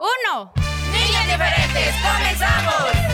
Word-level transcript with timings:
Uno. 0.00 0.52
Niños 0.92 1.24
diferentes, 1.26 1.94
comenzamos. 2.02 3.10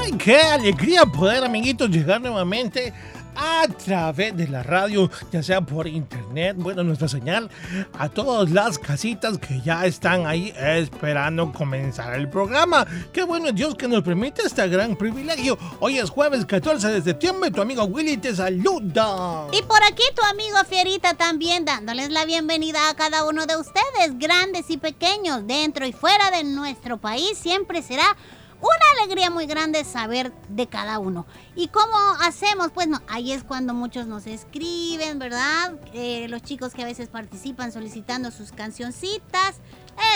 ¡Ay, 0.00 0.12
qué 0.12 0.40
alegría 0.40 1.04
poder, 1.04 1.44
amiguitos, 1.44 1.90
llegar 1.90 2.20
nuevamente 2.20 2.92
a 3.38 3.68
través 3.68 4.36
de 4.36 4.48
la 4.48 4.64
radio, 4.64 5.08
ya 5.30 5.42
sea 5.42 5.60
por 5.60 5.86
internet, 5.86 6.56
bueno, 6.58 6.82
nuestra 6.82 7.06
señal, 7.06 7.48
a 7.96 8.08
todas 8.08 8.50
las 8.50 8.78
casitas 8.78 9.38
que 9.38 9.60
ya 9.60 9.86
están 9.86 10.26
ahí 10.26 10.52
esperando 10.56 11.52
comenzar 11.52 12.14
el 12.14 12.28
programa. 12.28 12.84
Qué 13.12 13.22
bueno 13.22 13.52
Dios 13.52 13.76
que 13.76 13.86
nos 13.86 14.02
permite 14.02 14.42
este 14.42 14.66
gran 14.68 14.96
privilegio. 14.96 15.56
Hoy 15.78 15.98
es 15.98 16.10
jueves 16.10 16.44
14 16.44 16.88
de 16.88 17.02
septiembre, 17.02 17.52
tu 17.52 17.62
amigo 17.62 17.84
Willy 17.84 18.16
te 18.16 18.34
saluda. 18.34 19.46
Y 19.52 19.62
por 19.62 19.82
aquí 19.84 20.02
tu 20.16 20.22
amigo 20.24 20.58
Fierita 20.68 21.14
también 21.14 21.64
dándoles 21.64 22.10
la 22.10 22.24
bienvenida 22.24 22.90
a 22.90 22.94
cada 22.94 23.24
uno 23.24 23.46
de 23.46 23.56
ustedes, 23.56 24.18
grandes 24.18 24.68
y 24.68 24.78
pequeños, 24.78 25.46
dentro 25.46 25.86
y 25.86 25.92
fuera 25.92 26.32
de 26.32 26.42
nuestro 26.42 26.98
país. 26.98 27.38
Siempre 27.38 27.82
será 27.82 28.16
una 28.60 29.02
alegría 29.02 29.30
muy 29.30 29.46
grande 29.46 29.84
saber 29.84 30.32
de 30.48 30.66
cada 30.66 30.98
uno. 30.98 31.26
¿Y 31.54 31.68
cómo 31.68 31.94
hacemos? 32.20 32.70
Pues 32.72 32.88
no, 32.88 33.00
ahí 33.08 33.32
es 33.32 33.44
cuando 33.44 33.74
muchos 33.74 34.06
nos 34.06 34.26
escriben, 34.26 35.18
¿verdad? 35.18 35.74
Eh, 35.92 36.26
los 36.28 36.42
chicos 36.42 36.74
que 36.74 36.82
a 36.82 36.86
veces 36.86 37.08
participan 37.08 37.72
solicitando 37.72 38.30
sus 38.30 38.52
cancioncitas. 38.52 39.56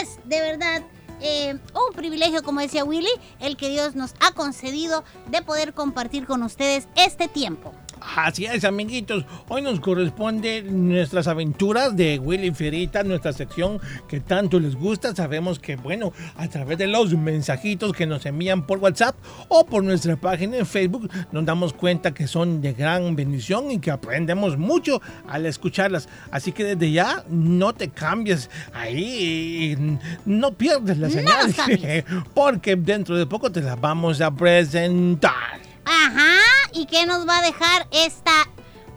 Es 0.00 0.18
de 0.24 0.40
verdad 0.40 0.82
eh, 1.20 1.58
un 1.74 1.94
privilegio, 1.94 2.42
como 2.42 2.60
decía 2.60 2.84
Willy, 2.84 3.12
el 3.38 3.56
que 3.56 3.68
Dios 3.68 3.94
nos 3.94 4.14
ha 4.20 4.32
concedido 4.32 5.04
de 5.30 5.42
poder 5.42 5.72
compartir 5.72 6.26
con 6.26 6.42
ustedes 6.42 6.88
este 6.96 7.28
tiempo. 7.28 7.72
Así 8.16 8.46
es, 8.46 8.64
amiguitos. 8.64 9.24
Hoy 9.48 9.62
nos 9.62 9.80
corresponde 9.80 10.62
nuestras 10.62 11.28
aventuras 11.28 11.96
de 11.96 12.18
Willy 12.18 12.52
Fierita, 12.52 13.02
nuestra 13.02 13.32
sección 13.32 13.80
que 14.08 14.20
tanto 14.20 14.58
les 14.60 14.74
gusta. 14.74 15.14
Sabemos 15.14 15.58
que, 15.58 15.76
bueno, 15.76 16.12
a 16.36 16.48
través 16.48 16.78
de 16.78 16.88
los 16.88 17.14
mensajitos 17.14 17.92
que 17.92 18.06
nos 18.06 18.26
envían 18.26 18.66
por 18.66 18.78
WhatsApp 18.78 19.16
o 19.48 19.64
por 19.64 19.84
nuestra 19.84 20.16
página 20.16 20.58
en 20.58 20.66
Facebook, 20.66 21.10
nos 21.30 21.44
damos 21.44 21.72
cuenta 21.72 22.12
que 22.12 22.26
son 22.26 22.60
de 22.60 22.72
gran 22.72 23.14
bendición 23.16 23.70
y 23.70 23.78
que 23.78 23.90
aprendemos 23.90 24.58
mucho 24.58 25.00
al 25.28 25.46
escucharlas. 25.46 26.08
Así 26.30 26.52
que 26.52 26.64
desde 26.64 26.92
ya 26.92 27.24
no 27.28 27.72
te 27.72 27.88
cambies 27.88 28.50
ahí, 28.72 29.72
y 29.72 29.98
no 30.26 30.52
pierdes 30.52 30.98
la 30.98 31.08
señal, 31.08 31.54
porque 32.34 32.76
dentro 32.76 33.16
de 33.16 33.26
poco 33.26 33.50
te 33.50 33.62
las 33.62 33.80
vamos 33.80 34.20
a 34.20 34.30
presentar. 34.30 35.61
Ajá, 35.84 36.38
¿y 36.72 36.86
qué 36.86 37.06
nos 37.06 37.26
va 37.28 37.38
a 37.38 37.42
dejar 37.42 37.86
esta 37.90 38.48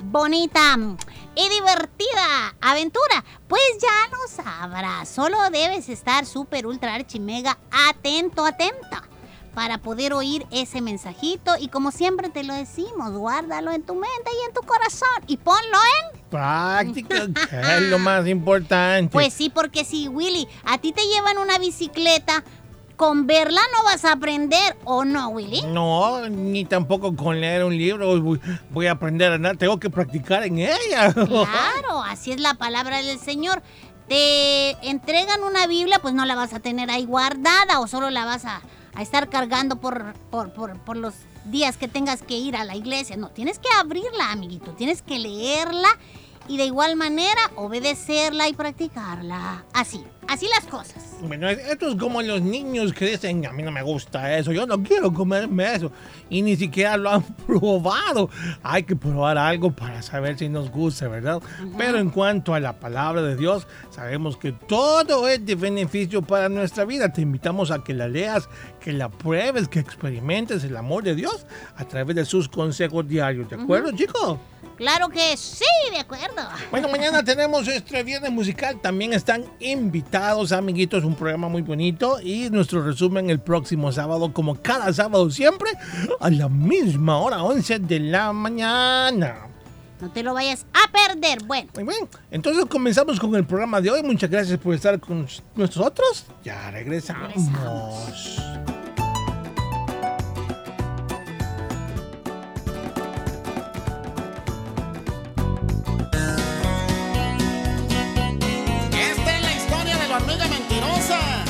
bonita 0.03 0.77
y 1.35 1.49
divertida 1.49 2.55
aventura? 2.61 3.23
Pues 3.47 3.61
ya 3.81 4.09
lo 4.11 4.27
sabrás, 4.27 5.09
solo 5.09 5.37
debes 5.51 5.89
estar 5.89 6.25
súper, 6.25 6.65
ultra, 6.65 6.93
archi, 6.93 7.19
mega 7.19 7.57
atento, 7.89 8.45
atenta 8.45 9.03
para 9.55 9.77
poder 9.77 10.13
oír 10.13 10.45
ese 10.51 10.81
mensajito 10.81 11.53
y 11.59 11.69
como 11.69 11.91
siempre 11.91 12.29
te 12.29 12.43
lo 12.43 12.53
decimos, 12.53 13.13
guárdalo 13.13 13.71
en 13.71 13.83
tu 13.83 13.95
mente 13.95 14.29
y 14.41 14.47
en 14.47 14.53
tu 14.53 14.61
corazón 14.61 15.23
y 15.27 15.37
ponlo 15.37 15.61
en... 15.61 16.19
Práctica, 16.29 17.27
que 17.49 17.59
es 17.77 17.81
lo 17.83 17.97
más 17.97 18.27
importante. 18.27 19.11
Pues 19.11 19.33
sí, 19.33 19.49
porque 19.49 19.85
si 19.85 20.09
Willy, 20.09 20.47
a 20.65 20.77
ti 20.77 20.91
te 20.91 21.01
llevan 21.07 21.37
una 21.37 21.57
bicicleta, 21.57 22.43
con 22.95 23.27
verla 23.27 23.61
no 23.75 23.83
vas 23.83 24.05
a 24.05 24.13
aprender, 24.13 24.77
¿o 24.83 25.05
no, 25.05 25.29
Willy? 25.29 25.61
No, 25.63 26.27
ni 26.29 26.65
tampoco 26.65 27.15
con 27.15 27.39
leer 27.39 27.63
un 27.63 27.77
libro 27.77 28.21
voy, 28.21 28.39
voy 28.69 28.87
a 28.87 28.91
aprender 28.91 29.31
a 29.31 29.35
andar, 29.35 29.57
tengo 29.57 29.79
que 29.79 29.89
practicar 29.89 30.43
en 30.43 30.59
ella. 30.59 31.13
Claro, 31.13 32.01
así 32.05 32.31
es 32.31 32.39
la 32.39 32.55
palabra 32.55 33.01
del 33.01 33.19
Señor. 33.19 33.61
Te 34.07 34.71
entregan 34.87 35.43
una 35.43 35.67
Biblia, 35.67 35.99
pues 35.99 36.13
no 36.13 36.25
la 36.25 36.35
vas 36.35 36.53
a 36.53 36.59
tener 36.59 36.91
ahí 36.91 37.05
guardada 37.05 37.79
o 37.79 37.87
solo 37.87 38.09
la 38.11 38.23
vas 38.25 38.45
a, 38.45 38.61
a 38.93 39.01
estar 39.01 39.29
cargando 39.29 39.77
por, 39.77 40.13
por, 40.29 40.53
por, 40.53 40.79
por 40.79 40.97
los 40.97 41.13
días 41.45 41.77
que 41.77 41.87
tengas 41.87 42.21
que 42.21 42.37
ir 42.37 42.55
a 42.55 42.63
la 42.63 42.75
iglesia. 42.75 43.17
No, 43.17 43.29
tienes 43.29 43.59
que 43.59 43.67
abrirla, 43.79 44.31
amiguito. 44.31 44.71
Tienes 44.71 45.01
que 45.01 45.17
leerla 45.17 45.89
y 46.47 46.57
de 46.57 46.65
igual 46.65 46.95
manera 46.95 47.41
obedecerla 47.55 48.47
y 48.47 48.53
practicarla. 48.53 49.65
Así, 49.73 50.03
así 50.27 50.47
las 50.47 50.65
cosas. 50.65 51.03
Bueno, 51.21 51.49
esto 51.49 51.89
es 51.89 51.95
como 51.95 52.21
los 52.21 52.41
niños 52.41 52.93
que 52.93 53.05
dicen, 53.05 53.45
a 53.45 53.51
mí 53.51 53.63
no 53.63 53.71
me 53.71 53.81
gusta 53.81 54.37
eso, 54.37 54.51
yo 54.51 54.65
no 54.65 54.81
quiero 54.83 55.13
comerme 55.13 55.73
eso. 55.73 55.91
Y 56.29 56.41
ni 56.41 56.55
siquiera 56.55 56.97
lo 56.97 57.09
han 57.09 57.23
probado. 57.47 58.29
Hay 58.63 58.83
que 58.83 58.95
probar 58.95 59.37
algo 59.37 59.71
para 59.71 60.01
saber 60.01 60.37
si 60.37 60.49
nos 60.49 60.69
gusta, 60.69 61.07
¿verdad? 61.07 61.41
Pero 61.77 61.99
en 61.99 62.09
cuanto 62.09 62.53
a 62.53 62.59
la 62.59 62.79
palabra 62.79 63.21
de 63.21 63.35
Dios, 63.35 63.67
sabemos 63.89 64.37
que 64.37 64.51
todo 64.51 65.27
es 65.27 65.45
de 65.45 65.55
beneficio 65.55 66.21
para 66.21 66.49
nuestra 66.49 66.85
vida. 66.85 67.11
Te 67.11 67.21
invitamos 67.21 67.71
a 67.71 67.83
que 67.83 67.93
la 67.93 68.07
leas, 68.07 68.49
que 68.79 68.91
la 68.93 69.09
pruebes, 69.09 69.67
que 69.67 69.79
experimentes 69.79 70.63
el 70.63 70.75
amor 70.77 71.03
de 71.03 71.15
Dios 71.15 71.45
a 71.75 71.85
través 71.85 72.15
de 72.15 72.25
sus 72.25 72.49
consejos 72.49 73.07
diarios. 73.07 73.49
¿De 73.49 73.55
acuerdo, 73.55 73.91
chicos? 73.91 74.37
Claro 74.77 75.07
que 75.07 75.37
sí, 75.37 75.63
de 75.91 75.99
acuerdo. 75.99 76.41
Bueno, 76.69 76.89
mañana 76.89 77.23
tenemos 77.23 77.65
este 77.67 78.03
viernes 78.03 78.31
musical. 78.31 78.79
También 78.81 79.13
están 79.13 79.45
invitados, 79.59 80.14
amiguitos, 80.15 81.03
un 81.03 81.15
programa 81.15 81.49
muy 81.49 81.61
bonito. 81.61 82.19
Y 82.21 82.49
nuestro 82.49 82.83
resumen 82.83 83.29
el 83.29 83.39
próximo 83.39 83.91
sábado, 83.91 84.31
como 84.33 84.61
cada 84.61 84.91
sábado 84.93 85.29
siempre, 85.29 85.69
a 86.19 86.29
la 86.29 86.49
misma 86.49 87.17
hora, 87.17 87.43
11 87.43 87.79
de 87.79 87.99
la 87.99 88.31
mañana. 88.33 89.47
No 90.01 90.09
te 90.11 90.23
lo 90.23 90.33
vayas 90.33 90.65
a 90.73 90.91
perder. 90.91 91.43
Bueno, 91.45 91.69
Muy 91.75 91.83
bien, 91.85 92.07
entonces 92.31 92.65
comenzamos 92.65 93.19
con 93.19 93.35
el 93.35 93.45
programa 93.45 93.81
de 93.81 93.91
hoy. 93.91 94.03
Muchas 94.03 94.29
gracias 94.29 94.59
por 94.59 94.73
estar 94.73 94.99
con 94.99 95.27
nosotros. 95.55 96.25
Ya 96.43 96.71
regresamos. 96.71 97.33
Regresamos. 97.33 98.74
Mentirosa. 111.05 111.45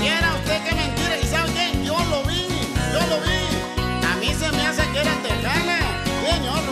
Viera 0.00 0.34
usted 0.38 0.64
qué 0.64 0.74
mentira. 0.74 1.18
¿Y 1.22 1.26
sabe 1.26 1.52
qué? 1.52 1.84
Yo 1.84 1.96
lo 2.10 2.22
vi, 2.24 2.46
yo 2.92 3.00
lo 3.08 3.20
vi. 3.20 4.06
A 4.06 4.16
mí 4.16 4.34
se 4.34 4.50
me 4.52 4.66
hace 4.66 4.82
que 4.92 5.00
era 5.00 5.14
tejana. 5.22 5.78
Señor, 6.26 6.62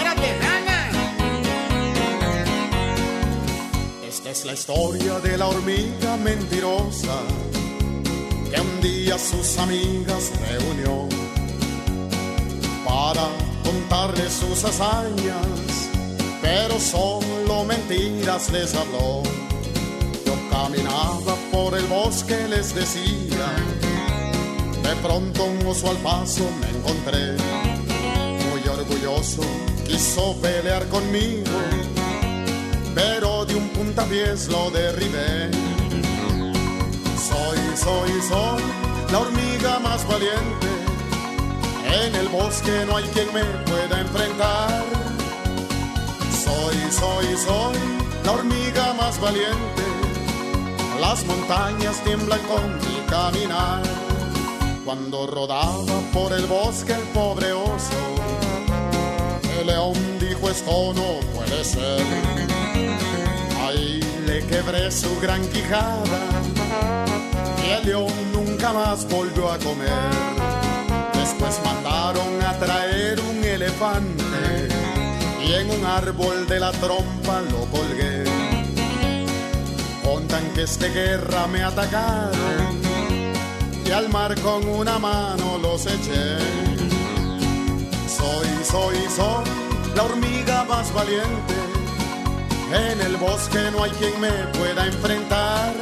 era 0.00 0.14
tejana. 0.14 0.90
Esta 4.08 4.30
es 4.30 4.44
la 4.44 4.52
historia 4.54 5.18
de 5.20 5.38
la 5.38 5.46
hormiga 5.46 6.16
mentirosa. 6.16 7.18
que 8.50 8.60
un 8.60 8.80
día 8.80 9.18
sus 9.18 9.58
amigas 9.58 10.30
reunió 10.48 11.08
para 12.84 13.28
contarle 13.64 14.30
sus 14.30 14.64
hazañas, 14.64 15.90
pero 16.40 16.78
solo 16.78 17.64
mentiras 17.64 18.50
les 18.50 18.74
habló. 18.74 19.45
Caminaba 20.56 21.34
por 21.52 21.76
el 21.76 21.84
bosque, 21.84 22.48
les 22.48 22.74
decía, 22.74 23.46
de 24.82 24.96
pronto 25.02 25.44
un 25.44 25.66
oso 25.66 25.90
al 25.90 25.98
paso 25.98 26.44
me 26.60 26.70
encontré, 26.70 27.36
muy 28.48 28.66
orgulloso, 28.66 29.42
quiso 29.86 30.34
pelear 30.40 30.88
conmigo, 30.88 31.58
pero 32.94 33.44
de 33.44 33.54
un 33.54 33.68
puntapiés 33.68 34.48
lo 34.48 34.70
derribé. 34.70 35.50
Soy, 37.28 37.58
soy, 37.76 38.10
soy 38.26 38.62
la 39.12 39.18
hormiga 39.18 39.78
más 39.80 40.08
valiente. 40.08 40.68
En 42.02 42.14
el 42.14 42.28
bosque 42.28 42.84
no 42.86 42.96
hay 42.96 43.04
quien 43.12 43.26
me 43.34 43.44
pueda 43.70 44.00
enfrentar. 44.00 44.84
Soy, 46.44 46.76
soy, 46.90 47.26
soy 47.46 47.76
la 48.24 48.32
hormiga 48.32 48.94
más 48.94 49.20
valiente. 49.20 49.95
Las 51.00 51.24
montañas 51.24 52.02
tiemblan 52.04 52.40
con 52.40 52.76
mi 52.78 53.00
caminar. 53.08 53.82
Cuando 54.84 55.26
rodaba 55.26 56.00
por 56.12 56.32
el 56.32 56.46
bosque 56.46 56.92
el 56.92 57.02
pobre 57.14 57.52
oso, 57.52 58.00
el 59.60 59.66
león 59.66 59.94
dijo 60.20 60.48
esto 60.48 60.92
no 60.94 61.20
puede 61.34 61.64
ser. 61.64 62.02
Ahí 63.66 64.00
le 64.26 64.46
quebré 64.46 64.90
su 64.90 65.18
gran 65.20 65.46
quijada 65.48 66.20
y 67.66 67.70
el 67.70 67.86
león 67.86 68.12
nunca 68.32 68.72
más 68.72 69.08
volvió 69.08 69.50
a 69.50 69.58
comer. 69.58 69.90
Después 71.14 71.60
mandaron 71.64 72.42
a 72.42 72.52
traer 72.58 73.20
un 73.20 73.44
elefante 73.44 74.68
y 75.44 75.52
en 75.52 75.70
un 75.70 75.84
árbol 75.84 76.46
de 76.46 76.60
la 76.60 76.70
trompa 76.72 77.40
lo 77.50 77.66
colgué. 77.66 78.25
Contan 80.06 80.44
que 80.54 80.62
este 80.62 80.88
guerra 80.90 81.48
me 81.48 81.64
atacaron 81.64 82.80
y 83.84 83.90
al 83.90 84.08
mar 84.08 84.40
con 84.40 84.66
una 84.68 85.00
mano 85.00 85.58
los 85.58 85.84
eché. 85.84 86.38
Soy, 88.06 88.48
soy, 88.62 88.96
soy 89.16 89.44
la 89.96 90.04
hormiga 90.04 90.62
más 90.64 90.94
valiente. 90.94 91.54
En 92.72 93.00
el 93.00 93.16
bosque 93.16 93.58
no 93.72 93.82
hay 93.82 93.90
quien 93.98 94.20
me 94.20 94.30
pueda 94.56 94.86
enfrentar. 94.86 95.72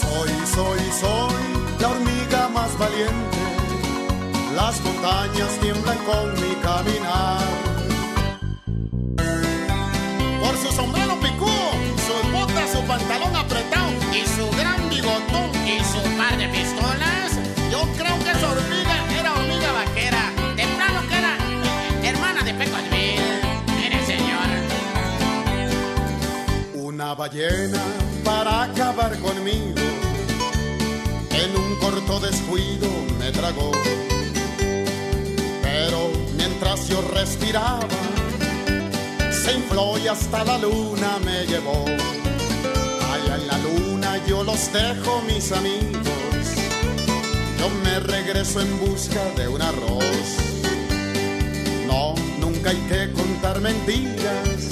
Soy, 0.00 0.30
soy, 0.54 0.80
soy 1.00 1.44
la 1.80 1.88
hormiga 1.88 2.48
más 2.48 2.76
valiente. 2.76 3.38
Las 4.56 4.80
montañas 4.80 5.50
tiemblan 5.60 5.98
con 5.98 6.32
mi 6.42 6.54
caminar. 6.56 7.40
Por 10.42 10.56
su 10.58 10.76
sombrero 10.76 11.03
pantalón 12.86 13.34
apretado 13.34 13.90
y 14.12 14.26
su 14.26 14.48
gran 14.56 14.88
bigotón 14.88 15.50
y 15.66 15.78
su 15.84 16.00
par 16.16 16.36
de 16.36 16.48
pistolas, 16.48 17.32
yo 17.70 17.82
creo 17.96 18.18
que 18.18 18.30
esa 18.30 18.50
hormiga 18.50 18.96
era 19.18 19.32
hormiga 19.32 19.72
vaquera. 19.72 20.32
Temprano 20.56 21.00
que 21.08 21.16
era 21.18 21.36
hermana 22.02 22.42
de 22.42 22.54
Pecosville. 22.54 23.40
Mire, 23.76 24.06
señor. 24.06 24.48
Una 26.74 27.14
ballena 27.14 27.82
para 28.24 28.64
acabar 28.64 29.18
conmigo. 29.18 29.80
En 31.30 31.56
un 31.56 31.76
corto 31.76 32.20
descuido 32.20 32.88
me 33.18 33.30
tragó. 33.32 33.72
Pero 35.62 36.10
mientras 36.36 36.88
yo 36.88 37.00
respiraba, 37.12 37.88
se 39.30 39.52
infló 39.54 39.98
y 39.98 40.08
hasta 40.08 40.44
la 40.44 40.58
luna 40.58 41.18
me 41.24 41.46
llevó. 41.46 41.84
Yo 44.26 44.42
los 44.42 44.72
dejo, 44.72 45.22
mis 45.22 45.52
amigos. 45.52 46.46
Yo 47.58 47.68
me 47.82 48.00
regreso 48.00 48.60
en 48.60 48.78
busca 48.80 49.22
de 49.36 49.48
un 49.48 49.60
arroz. 49.60 50.28
No, 51.86 52.14
nunca 52.40 52.70
hay 52.70 52.80
que 52.88 53.12
contar 53.12 53.60
mentiras. 53.60 54.68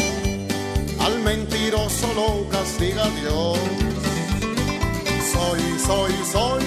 Al 1.01 1.19
mentiroso 1.21 2.09
lo 2.15 2.49
castiga 2.49 3.09
Dios. 3.21 3.59
Soy, 5.33 5.61
soy, 5.87 6.13
soy 6.31 6.65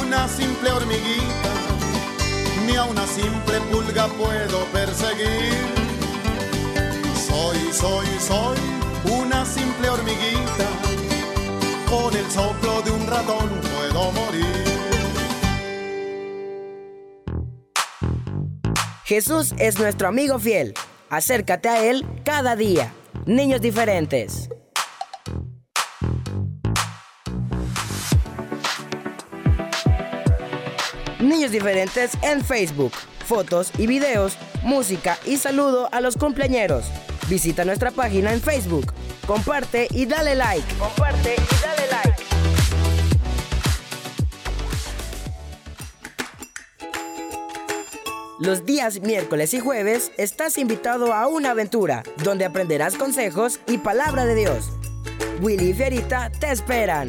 una 0.00 0.28
simple 0.28 0.70
hormiguita. 0.70 1.52
Ni 2.66 2.76
a 2.76 2.84
una 2.84 3.06
simple 3.06 3.60
pulga 3.70 4.06
puedo 4.08 4.64
perseguir. 4.72 5.54
Soy, 7.28 7.58
soy, 7.72 8.06
soy 8.20 8.58
una 9.20 9.44
simple 9.44 9.88
hormiguita. 9.88 11.01
Con 11.92 12.16
el 12.16 12.30
soplo 12.30 12.80
de 12.80 12.90
un 12.90 13.06
ratón 13.06 13.50
puedo 13.60 14.12
morir. 14.12 14.46
Jesús 19.04 19.52
es 19.58 19.78
nuestro 19.78 20.08
amigo 20.08 20.38
fiel. 20.38 20.72
Acércate 21.10 21.68
a 21.68 21.84
Él 21.84 22.06
cada 22.24 22.56
día. 22.56 22.94
Niños 23.26 23.60
diferentes. 23.60 24.48
Niños 31.20 31.50
diferentes 31.50 32.12
en 32.22 32.42
Facebook. 32.42 32.92
Fotos 33.26 33.70
y 33.76 33.86
videos, 33.86 34.38
música 34.62 35.18
y 35.26 35.36
saludo 35.36 35.90
a 35.92 36.00
los 36.00 36.16
cumpleañeros. 36.16 36.86
Visita 37.32 37.64
nuestra 37.64 37.90
página 37.90 38.34
en 38.34 38.42
Facebook. 38.42 38.92
Comparte 39.26 39.88
y 39.90 40.04
dale 40.04 40.34
like. 40.34 40.74
Comparte 40.74 41.34
y 41.34 41.62
dale 41.62 41.90
like. 41.90 42.22
Los 48.38 48.66
días 48.66 49.00
miércoles 49.00 49.54
y 49.54 49.60
jueves 49.60 50.12
estás 50.18 50.58
invitado 50.58 51.14
a 51.14 51.26
una 51.26 51.52
aventura 51.52 52.02
donde 52.22 52.44
aprenderás 52.44 52.96
consejos 52.96 53.60
y 53.66 53.78
palabra 53.78 54.26
de 54.26 54.34
Dios. 54.34 54.66
Willy 55.40 55.70
y 55.70 55.72
Fierita 55.72 56.30
te 56.38 56.52
esperan. 56.52 57.08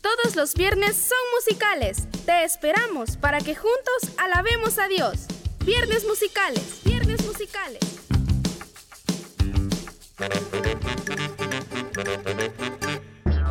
Todos 0.00 0.34
los 0.34 0.54
viernes 0.54 0.96
son 0.96 1.18
musicales. 1.34 2.08
Te 2.26 2.42
esperamos 2.42 3.16
para 3.16 3.38
que 3.40 3.54
juntos 3.54 4.18
alabemos 4.18 4.80
a 4.80 4.88
Dios. 4.88 5.26
Viernes 5.64 6.04
musicales, 6.04 6.80
viernes 6.82 7.24
musicales. 7.24 7.78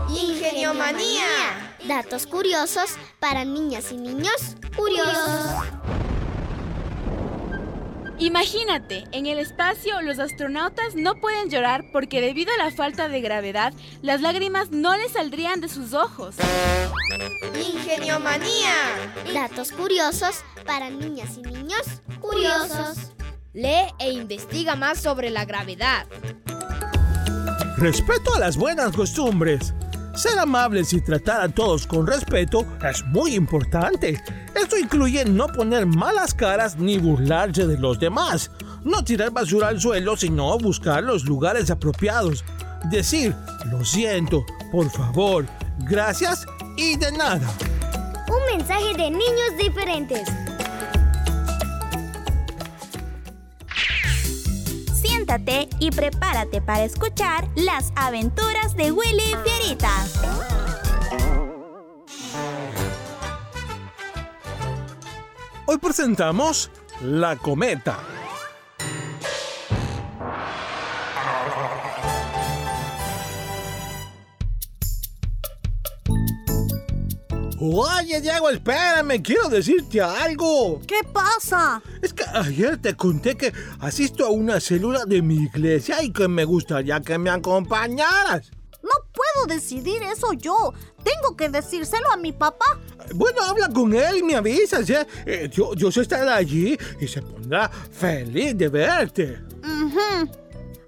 Ingenio 0.10 0.74
Manía. 0.74 1.78
Datos 1.88 2.28
curiosos 2.28 2.98
para 3.22 3.46
niñas 3.46 3.94
y 3.94 3.96
niños 3.96 4.58
curiosos. 4.76 5.95
Imagínate, 8.18 9.04
en 9.12 9.26
el 9.26 9.40
espacio 9.40 10.02
los 10.02 10.20
astronautas 10.20 10.96
no 10.96 11.16
pueden 11.16 11.50
llorar 11.50 11.86
porque 11.92 12.22
debido 12.22 12.52
a 12.54 12.64
la 12.64 12.72
falta 12.72 13.10
de 13.10 13.20
gravedad, 13.20 13.74
las 14.02 14.22
lágrimas 14.22 14.72
no 14.72 14.96
les 14.96 15.12
saldrían 15.12 15.60
de 15.60 15.68
sus 15.68 15.94
ojos. 15.94 16.36
Ingenio 17.56 18.20
Manía. 18.20 18.74
Datos 19.34 19.72
curiosos 19.72 20.44
para 20.66 20.90
niñas 20.90 21.38
y 21.38 21.42
niños 21.42 21.82
curiosos. 22.22 23.12
Lee 23.54 23.94
e 24.00 24.12
investiga 24.12 24.76
más 24.76 25.00
sobre 25.02 25.30
la 25.30 25.46
gravedad. 25.46 26.06
Respeto 27.78 28.34
a 28.36 28.40
las 28.40 28.56
buenas 28.56 28.96
costumbres. 28.96 29.74
Ser 30.16 30.40
amables 30.40 30.94
y 30.94 31.02
tratar 31.02 31.42
a 31.42 31.50
todos 31.50 31.86
con 31.86 32.08
respeto 32.08 32.66
es 32.90 33.04
muy 33.08 33.36
importante. 33.36 34.22
Esto 34.56 34.78
incluye 34.78 35.26
no 35.26 35.48
poner 35.48 35.86
malas 35.86 36.34
caras 36.34 36.78
ni 36.78 36.98
burlarse 36.98 37.68
de 37.68 37.78
los 37.78 38.00
demás. 38.00 38.50
No 38.86 39.04
tirar 39.04 39.32
basura 39.32 39.68
al 39.68 39.82
suelo, 39.82 40.16
sino 40.16 40.58
buscar 40.58 41.04
los 41.04 41.26
lugares 41.26 41.70
apropiados. 41.70 42.46
Decir, 42.90 43.36
lo 43.70 43.84
siento, 43.84 44.46
por 44.72 44.90
favor, 44.90 45.46
gracias 45.80 46.46
y 46.78 46.96
de 46.96 47.12
nada. 47.12 47.54
Un 48.30 48.58
mensaje 48.58 48.94
de 48.96 49.12
niños 49.12 49.58
diferentes. 49.58 50.45
Y 55.80 55.90
prepárate 55.90 56.62
para 56.62 56.84
escuchar 56.84 57.48
las 57.56 57.92
aventuras 57.96 58.76
de 58.76 58.92
Willy 58.92 59.36
Fierita. 59.44 59.90
Hoy 65.66 65.78
presentamos 65.80 66.70
La 67.02 67.36
Cometa. 67.38 67.98
Oye, 77.74 78.22
Diego, 78.22 78.50
espérame, 78.50 79.22
quiero 79.24 79.50
decirte 79.50 80.00
algo. 80.02 80.80
¿Qué 80.86 81.02
pasa? 81.12 81.82
Es 82.02 82.14
que 82.14 82.24
ayer 82.34 82.78
te 82.78 82.96
conté 82.96 83.36
que 83.36 83.52
asisto 83.80 84.26
a 84.26 84.30
una 84.30 84.60
célula 84.60 85.06
de 85.06 85.22
mi 85.22 85.36
iglesia 85.46 86.04
y 86.04 86.12
que 86.12 86.28
me 86.28 86.46
gustaría 86.46 87.00
que 87.02 87.18
me 87.18 87.30
acompañaras. 87.30 88.52
No 88.84 88.92
puedo 89.12 89.48
decidir 89.48 90.04
eso 90.04 90.34
yo. 90.34 90.74
Tengo 91.04 91.36
que 91.36 91.50
decírselo 91.50 92.12
a 92.12 92.18
mi 92.18 92.32
papá. 92.32 92.80
Bueno, 93.16 93.42
habla 93.42 93.68
con 93.70 93.94
él 93.96 94.18
y 94.18 94.24
me 94.24 94.36
avisas, 94.36 94.88
¿eh? 94.92 95.08
Eh, 95.26 95.50
yo, 95.52 95.74
yo 95.74 95.92
sé 95.92 96.02
estar 96.02 96.28
allí 96.30 96.78
y 97.00 97.08
se 97.08 97.22
pondrá 97.22 97.70
feliz 97.70 98.56
de 98.56 98.70
verte. 98.70 99.40
Ujú. 99.64 100.30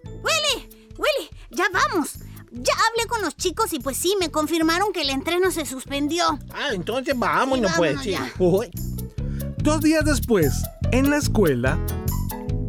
Willy, 0.05 0.69
Willy, 0.97 1.29
ya 1.49 1.65
vamos. 1.73 2.19
Ya 2.59 2.73
hablé 2.73 3.07
con 3.07 3.21
los 3.21 3.35
chicos 3.35 3.73
y 3.73 3.79
pues 3.79 3.97
sí, 3.97 4.15
me 4.19 4.29
confirmaron 4.31 4.91
que 4.93 5.01
el 5.01 5.09
entreno 5.09 5.51
se 5.51 5.65
suspendió. 5.65 6.39
Ah, 6.53 6.69
entonces 6.73 7.17
vámonos, 7.17 7.71
Sí, 7.71 7.77
pues. 7.77 7.95
vámonos 7.95 8.05
ya. 8.05 8.31
Uy. 8.39 8.69
Dos 9.57 9.81
días 9.81 10.03
después, 10.05 10.53
en 10.91 11.09
la 11.09 11.17
escuela, 11.17 11.77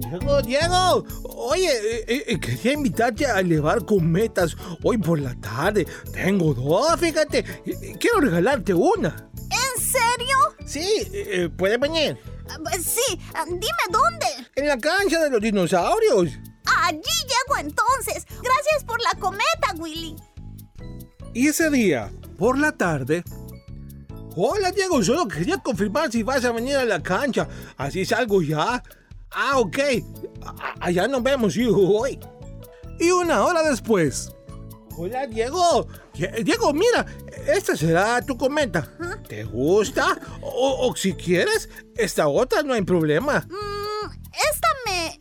Diego, 0.09 0.42
Diego, 0.42 1.04
oye, 1.37 1.68
eh, 2.09 2.25
eh, 2.28 2.40
quería 2.40 2.73
invitarte 2.73 3.26
a 3.26 3.40
elevar 3.40 3.85
cometas 3.85 4.57
hoy 4.83 4.99
por 4.99 5.21
la 5.21 5.35
tarde. 5.40 5.87
Tengo 6.12 6.54
dos, 6.54 6.99
fíjate. 6.99 7.45
Eh, 7.66 7.95
Quiero 8.00 8.21
regalarte 8.21 8.73
una. 8.75 9.28
¿En 9.37 9.83
serio? 9.83 10.37
Sí, 10.66 11.09
eh, 11.12 11.49
¿puedes 11.57 11.78
venir? 11.78 12.18
Ah, 12.50 12.57
pues 12.62 12.83
Sí, 12.85 13.21
ah, 13.35 13.45
dime 13.47 13.61
dónde. 13.90 14.26
En 14.57 14.66
la 14.66 14.78
cancha 14.78 15.23
de 15.23 15.30
los 15.30 15.40
dinosaurios. 15.40 16.30
Allí 16.84 17.00
llego 17.02 17.58
entonces. 17.60 18.26
Gracias 18.42 18.84
por 18.87 19.00
la 19.02 19.18
cometa, 19.20 19.75
Willy. 19.78 20.16
y 21.34 21.48
ese 21.48 21.70
día, 21.70 22.10
por 22.38 22.58
la 22.58 22.72
tarde, 22.72 23.22
Hola, 24.40 24.70
Diego, 24.70 25.02
solo 25.02 25.26
quería 25.26 25.58
confirmar 25.58 26.12
si 26.12 26.22
vas 26.22 26.44
a 26.44 26.52
venir 26.52 26.76
a 26.76 26.84
la 26.84 27.02
cancha. 27.02 27.48
Así 27.76 28.04
salgo 28.04 28.40
ya. 28.40 28.80
Ah, 29.32 29.58
ok. 29.58 29.78
Allá 30.80 31.08
nos 31.08 31.25
vemos, 31.25 31.56
hoy. 31.75 32.20
y 33.00 33.10
una 33.10 33.44
hora 33.44 33.62
después, 33.68 34.32
Hola, 34.96 35.26
Diego. 35.26 35.88
Die- 36.14 36.42
Diego, 36.44 36.72
mira, 36.72 37.04
esta 37.52 37.76
será 37.76 38.20
tu 38.25 38.37
cometa. 38.37 38.88
¿Te 39.28 39.42
gusta? 39.44 40.18
O, 40.40 40.88
o 40.88 40.94
si 40.96 41.14
quieres, 41.14 41.68
esta 41.96 42.28
otra 42.28 42.62
no 42.62 42.75
hay 42.75 42.82
problema. 42.82 43.40
Mm, 43.48 44.10
esta 44.52 44.67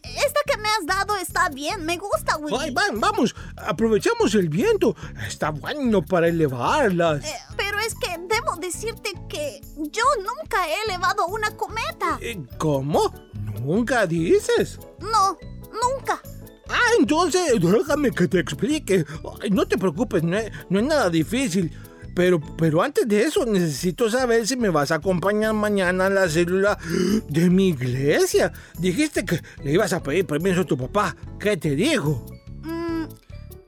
Esta 0.04 0.40
que 0.46 0.58
me 0.58 0.68
has 0.70 0.86
dado 0.86 1.16
está 1.18 1.50
bien. 1.50 1.86
Me 1.86 1.98
gusta, 1.98 2.38
Willy. 2.38 2.58
Ay, 2.60 2.72
van, 2.72 3.00
vamos, 3.00 3.36
aprovechamos 3.58 4.34
el 4.36 4.50
viento. 4.50 4.96
Está 5.28 5.52
bueno 5.52 6.04
para 6.04 6.28
elevarlas. 6.28 7.24
Eh, 7.26 7.40
pero 7.56 7.80
es 7.80 7.96
que 7.96 8.10
debo 8.28 8.56
decirte 8.58 9.14
que 9.30 9.62
yo 9.92 10.04
nunca 10.18 10.68
he 10.68 10.84
elevado 10.90 11.28
una 11.28 11.56
cometa. 11.56 12.18
Eh, 12.22 12.42
¿Cómo? 12.58 13.14
¿Nunca 13.62 14.06
dices? 14.08 14.80
No, 15.00 15.38
nunca. 15.72 16.22
Ah, 16.70 16.92
entonces 17.00 17.54
déjame 17.60 18.12
que 18.12 18.28
te 18.28 18.40
explique. 18.40 19.06
Ay, 19.42 19.50
no 19.52 19.68
te 19.68 19.78
preocupes, 19.78 20.24
no 20.24 20.38
es, 20.38 20.52
no 20.70 20.80
es 20.80 20.86
nada 20.86 21.10
difícil. 21.10 21.72
Pero, 22.18 22.42
pero 22.42 22.82
antes 22.82 23.08
de 23.08 23.22
eso, 23.22 23.46
necesito 23.46 24.10
saber 24.10 24.48
si 24.48 24.58
me 24.58 24.72
vas 24.72 24.90
a 24.90 24.96
acompañar 24.96 25.54
mañana 25.54 26.08
a 26.08 26.10
la 26.10 26.28
célula 26.28 26.76
de 27.30 27.48
mi 27.52 27.68
iglesia. 27.68 28.52
Dijiste 28.80 29.24
que 29.24 29.40
le 29.64 29.74
ibas 29.74 29.94
a 29.94 30.02
pedir 30.02 30.26
permiso 30.26 30.62
a 30.62 30.66
tu 30.66 30.76
papá. 30.76 31.16
¿Qué 31.40 31.58
te 31.58 31.76
dijo? 31.76 32.26
Mm, 32.64 33.04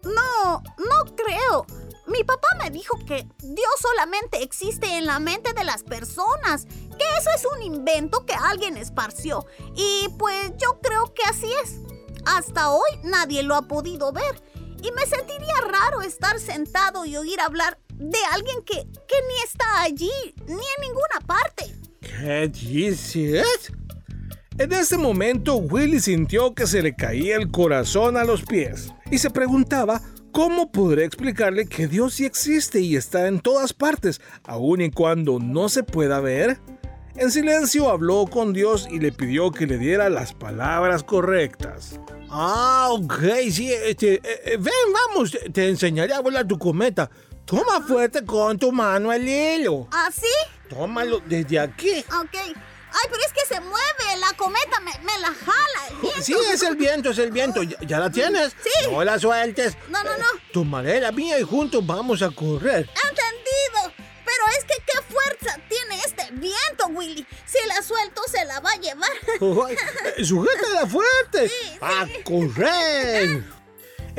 no, 0.04 0.64
no 0.80 1.16
creo. 1.16 1.68
Mi 2.08 2.24
papá 2.24 2.48
me 2.58 2.72
dijo 2.72 2.98
que 3.06 3.28
Dios 3.38 3.70
solamente 3.80 4.42
existe 4.42 4.98
en 4.98 5.06
la 5.06 5.20
mente 5.20 5.54
de 5.54 5.64
las 5.64 5.84
personas, 5.84 6.66
que 6.66 7.06
eso 7.20 7.30
es 7.36 7.46
un 7.56 7.62
invento 7.62 8.26
que 8.26 8.34
alguien 8.34 8.78
esparció. 8.78 9.46
Y 9.76 10.08
pues 10.18 10.54
yo 10.58 10.80
creo 10.82 11.14
que 11.14 11.22
así 11.30 11.54
es. 11.64 11.82
Hasta 12.26 12.72
hoy 12.72 12.90
nadie 13.04 13.44
lo 13.44 13.54
ha 13.54 13.68
podido 13.68 14.12
ver. 14.12 14.42
Y 14.82 14.92
me 14.94 15.06
sentiría 15.06 15.54
raro 15.68 16.02
estar 16.02 16.40
sentado 16.40 17.06
y 17.06 17.16
oír 17.16 17.40
hablar 17.42 17.78
de 18.00 18.18
alguien 18.32 18.58
que, 18.66 18.76
que 19.08 19.16
ni 19.28 19.44
está 19.46 19.82
allí, 19.82 20.12
ni 20.48 20.54
en 20.54 20.82
ninguna 20.82 21.20
parte. 21.28 21.66
¿Qué 22.02 22.48
dices? 22.48 23.72
en 24.58 24.74
ese 24.74 24.98
momento 24.98 25.56
Willy 25.56 26.02
sintió 26.02 26.54
que 26.54 26.68
se 26.68 26.82
le 26.82 26.94
caía 26.96 27.38
el 27.38 27.50
corazón 27.50 28.18
a 28.18 28.26
los 28.26 28.42
pies 28.42 28.92
y 29.10 29.18
se 29.18 29.30
preguntaba 29.30 30.02
cómo 30.34 30.70
podré 30.72 31.06
explicarle 31.06 31.66
que 31.66 31.88
Dios 31.88 32.16
sí 32.16 32.26
existe 32.26 32.82
y 32.82 32.98
está 32.98 33.28
en 33.28 33.40
todas 33.40 33.72
partes, 33.74 34.20
aun 34.44 34.82
y 34.82 34.92
cuando 34.92 35.40
no 35.40 35.70
se 35.70 35.84
pueda 35.84 36.20
ver. 36.20 36.60
En 37.16 37.32
silencio 37.32 37.90
habló 37.90 38.28
con 38.28 38.52
Dios 38.54 38.88
y 38.92 39.00
le 39.00 39.12
pidió 39.14 39.52
que 39.52 39.66
le 39.66 39.78
diera 39.78 40.10
las 40.10 40.34
palabras 40.34 41.04
correctas. 41.04 42.00
Ah, 42.30 42.90
ok, 42.92 43.14
sí. 43.52 43.72
este, 43.74 44.16
eh, 44.16 44.22
eh, 44.46 44.58
ven, 44.58 44.74
vamos, 45.08 45.32
te- 45.32 45.50
te 45.50 45.68
enseñaré 45.70 46.14
a 46.14 46.20
volar 46.22 46.46
tu 46.48 46.58
cometa. 46.60 47.10
Toma 47.50 47.82
fuerte 47.82 48.24
con 48.24 48.60
tu 48.60 48.72
mano 48.72 49.12
el 49.12 49.28
hilo. 49.28 49.88
¿Así? 49.92 50.28
Tómalo 50.70 51.20
desde 51.26 51.60
aquí. 51.60 52.06
Ok. 52.22 52.36
Ay, 52.36 53.08
pero 53.10 53.22
es 53.26 53.34
que 53.34 53.56
se 53.56 53.60
mueve, 53.60 54.18
la 54.20 54.38
cometa 54.38 54.80
me, 54.82 54.92
me 55.00 55.18
la 55.18 55.34
jala. 55.34 55.88
el 55.90 55.96
viento. 56.00 56.22
Sí, 56.22 56.36
es 56.54 56.62
el 56.62 56.76
viento, 56.76 57.10
es 57.10 57.18
el 57.18 57.32
viento. 57.32 57.64
¿Ya, 57.64 57.78
ya 57.82 58.00
la 58.00 58.12
tienes? 58.12 58.56
Sí. 58.64 58.92
No 58.92 59.04
la 59.04 59.18
sueltes. 59.18 59.76
No, 59.90 60.04
no, 60.04 60.16
no. 60.16 60.26
Tomaré 60.54 61.00
la 61.00 61.12
mía 61.12 61.40
y 61.40 61.44
juntos 61.44 61.84
vamos 61.84 62.22
a 62.22 62.30
correr. 62.30 62.88
Entendido. 63.10 63.94
Pero 64.24 64.44
es 64.56 64.66
que 64.66 64.84
qué 64.86 65.02
fuerza 65.12 65.60
tiene 65.68 66.00
este 66.06 66.28
viento, 66.34 66.86
Willy. 66.90 67.26
Si 67.48 67.68
la 67.68 67.82
suelto, 67.82 68.22
se 68.32 68.46
la 68.46 68.60
va 68.60 68.74
a 68.74 68.76
llevar. 68.76 69.10
Ay, 69.42 69.76
eh, 70.18 70.24
Sujétala 70.24 70.86
fuerte. 70.86 71.52
¡A 71.82 72.06
correr! 72.24 73.44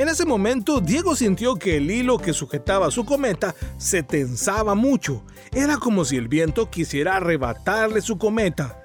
En 0.01 0.09
ese 0.09 0.25
momento, 0.25 0.81
Diego 0.81 1.15
sintió 1.15 1.53
que 1.53 1.77
el 1.77 1.91
hilo 1.91 2.17
que 2.17 2.33
sujetaba 2.33 2.89
su 2.89 3.05
cometa 3.05 3.53
se 3.77 4.01
tensaba 4.01 4.73
mucho. 4.73 5.23
Era 5.51 5.77
como 5.77 6.05
si 6.05 6.17
el 6.17 6.27
viento 6.27 6.71
quisiera 6.71 7.17
arrebatarle 7.17 8.01
su 8.01 8.17
cometa. 8.17 8.81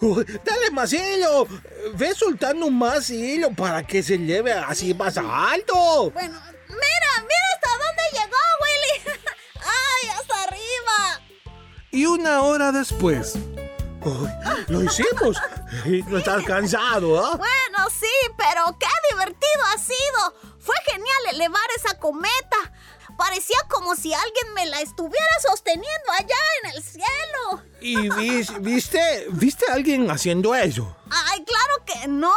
Uy, 0.00 0.24
Dale 0.24 0.70
más 0.70 0.92
hilo. 0.92 1.48
Ve 1.96 2.14
soltando 2.14 2.70
más 2.70 3.10
hilo 3.10 3.50
para 3.50 3.84
que 3.84 4.00
se 4.00 4.16
lleve 4.16 4.52
así 4.52 4.94
más 4.94 5.16
alto. 5.16 6.12
Bueno, 6.12 6.38
mira, 6.68 7.10
mira 7.18 7.46
hasta 7.56 7.70
dónde 7.72 8.02
llegó, 8.12 8.36
Willy. 8.62 9.18
Ay, 9.56 10.08
hasta 10.20 10.42
arriba. 10.44 11.20
Y 11.90 12.06
una 12.06 12.42
hora 12.42 12.70
después, 12.70 13.34
Uy, 14.02 14.28
lo 14.68 14.84
hicimos. 14.84 15.36
Y 15.84 16.02
No 16.08 16.18
estás 16.18 16.44
cansado, 16.44 17.22
¿ah? 17.24 17.36
Bueno, 17.36 17.90
sí, 17.90 18.06
pero 18.36 18.76
qué 18.78 18.86
divertido 19.10 19.62
ha 19.74 19.78
sido. 19.78 20.49
Fue 20.60 20.74
genial 20.90 21.22
elevar 21.32 21.62
esa 21.76 21.98
cometa. 21.98 22.56
Parecía 23.16 23.58
como 23.68 23.96
si 23.96 24.12
alguien 24.14 24.54
me 24.54 24.66
la 24.66 24.80
estuviera 24.80 25.26
sosteniendo 25.46 26.12
allá 26.18 26.36
en 26.62 26.70
el 26.70 26.82
cielo. 26.82 27.62
¿Y 27.80 28.08
vis- 28.10 28.60
viste, 28.62 29.26
viste 29.30 29.64
a 29.70 29.74
alguien 29.74 30.10
haciendo 30.10 30.54
eso? 30.54 30.96
Ay, 31.10 31.44
claro 31.44 31.84
que 31.86 32.08
no. 32.08 32.34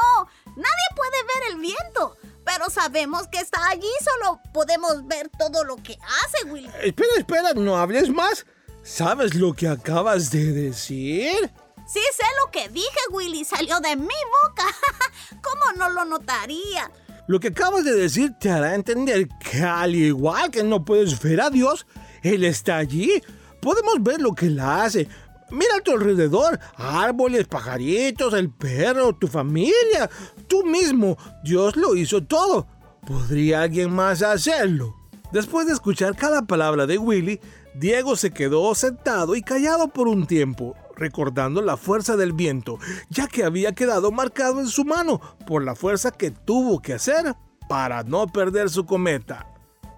Nadie 0.56 0.88
puede 0.96 1.24
ver 1.24 1.52
el 1.52 1.58
viento. 1.60 2.18
Pero 2.46 2.70
sabemos 2.70 3.28
que 3.30 3.38
está 3.40 3.66
allí, 3.70 3.90
solo 4.04 4.40
podemos 4.54 5.08
ver 5.08 5.30
todo 5.38 5.64
lo 5.64 5.78
que 5.78 5.98
hace, 6.26 6.46
Willy. 6.50 6.70
Espera, 6.82 7.10
espera, 7.18 7.54
no 7.54 7.78
hables 7.78 8.10
más. 8.10 8.46
¿Sabes 8.84 9.36
lo 9.36 9.54
que 9.54 9.70
acabas 9.70 10.30
de 10.32 10.52
decir? 10.52 11.50
Sí 11.88 12.02
sé 12.18 12.26
lo 12.44 12.52
que 12.52 12.68
dije, 12.70 13.00
Willy. 13.12 13.46
Salió 13.46 13.80
de 13.80 13.96
mi 13.96 14.08
boca. 14.44 14.66
¿Cómo 15.42 15.72
no 15.78 15.90
lo 15.90 16.04
notaría? 16.04 16.92
Lo 17.28 17.40
que 17.40 17.50
acabas 17.50 17.86
de 17.86 17.94
decir 17.94 18.34
te 18.40 18.50
hará 18.50 18.76
entender 18.76 19.28
que 19.40 19.62
al 19.62 19.96
igual 19.96 20.52
que 20.52 20.64
no 20.64 20.84
puedes 20.84 21.22
ver 21.22 21.42
a 21.42 21.50
Dios, 21.50 21.86
Él 22.22 22.44
está 22.44 22.78
allí. 22.78 23.22
Podemos 23.62 24.02
ver 24.02 24.22
lo 24.22 24.34
que 24.34 24.48
Él 24.48 24.60
hace. 24.60 25.08
Mira 25.50 25.78
a 25.78 25.82
tu 25.82 25.92
alrededor, 25.92 26.60
árboles, 26.76 27.48
pajaritos, 27.48 28.34
el 28.34 28.50
perro, 28.50 29.14
tu 29.14 29.28
familia, 29.28 30.10
tú 30.48 30.66
mismo. 30.66 31.18
Dios 31.44 31.76
lo 31.76 31.96
hizo 31.96 32.24
todo. 32.24 32.68
¿Podría 33.06 33.62
alguien 33.62 33.92
más 33.92 34.22
hacerlo? 34.22 34.96
después 35.34 35.66
de 35.66 35.74
escuchar 35.74 36.16
cada 36.16 36.44
palabra 36.44 36.86
de 36.86 37.00
Willy, 37.00 37.42
Diego 37.74 38.16
se 38.16 38.32
quedó 38.32 38.74
sentado 38.76 39.36
y 39.36 39.42
callado 39.42 39.88
por 39.88 40.08
un 40.08 40.28
tiempo, 40.28 40.76
recordando 40.96 41.62
la 41.62 41.78
fuerza 41.78 42.16
del 42.16 42.34
viento, 42.34 42.80
ya 43.10 43.28
que 43.28 43.44
había 43.44 43.74
quedado 43.74 44.12
marcado 44.12 44.60
en 44.60 44.68
su 44.68 44.86
mano 44.86 45.20
por 45.48 45.64
la 45.64 45.76
fuerza 45.76 46.12
que 46.12 46.32
tuvo 46.32 46.82
que 46.82 46.94
hacer 46.94 47.36
para 47.68 48.04
no 48.04 48.28
perder 48.28 48.70
su 48.70 48.86
cometa. 48.86 49.48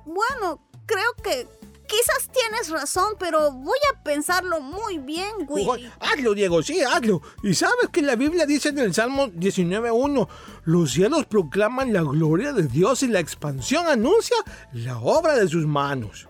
Bueno, 0.06 0.60
creo 0.86 1.14
que 1.24 1.48
quizás 1.88 2.30
tienes 2.32 2.70
razón, 2.70 3.16
pero 3.20 3.52
voy 3.52 3.78
a 3.94 4.04
pensarlo 4.04 4.62
muy 4.62 4.98
bien, 5.00 5.32
Willy. 5.48 5.92
Hazlo, 6.00 6.34
Diego, 6.34 6.62
sí, 6.64 6.82
hazlo. 6.82 7.22
Y 7.44 7.54
sabes 7.54 7.90
que 7.92 8.02
la 8.02 8.16
Biblia 8.16 8.46
dice 8.46 8.70
en 8.70 8.80
el 8.80 8.94
Salmo 8.94 9.28
19.1, 9.28 10.28
los 10.64 10.92
cielos 10.92 11.26
proclaman 11.26 11.94
la 11.94 12.02
gloria 12.02 12.54
de 12.54 12.64
Dios 12.64 13.04
y 13.04 13.08
la 13.08 13.20
expansión 13.20 13.88
anuncia 13.88 14.38
la 14.74 15.00
obra 15.00 15.36
de 15.36 15.48
sus 15.48 15.66
manos. 15.66 16.28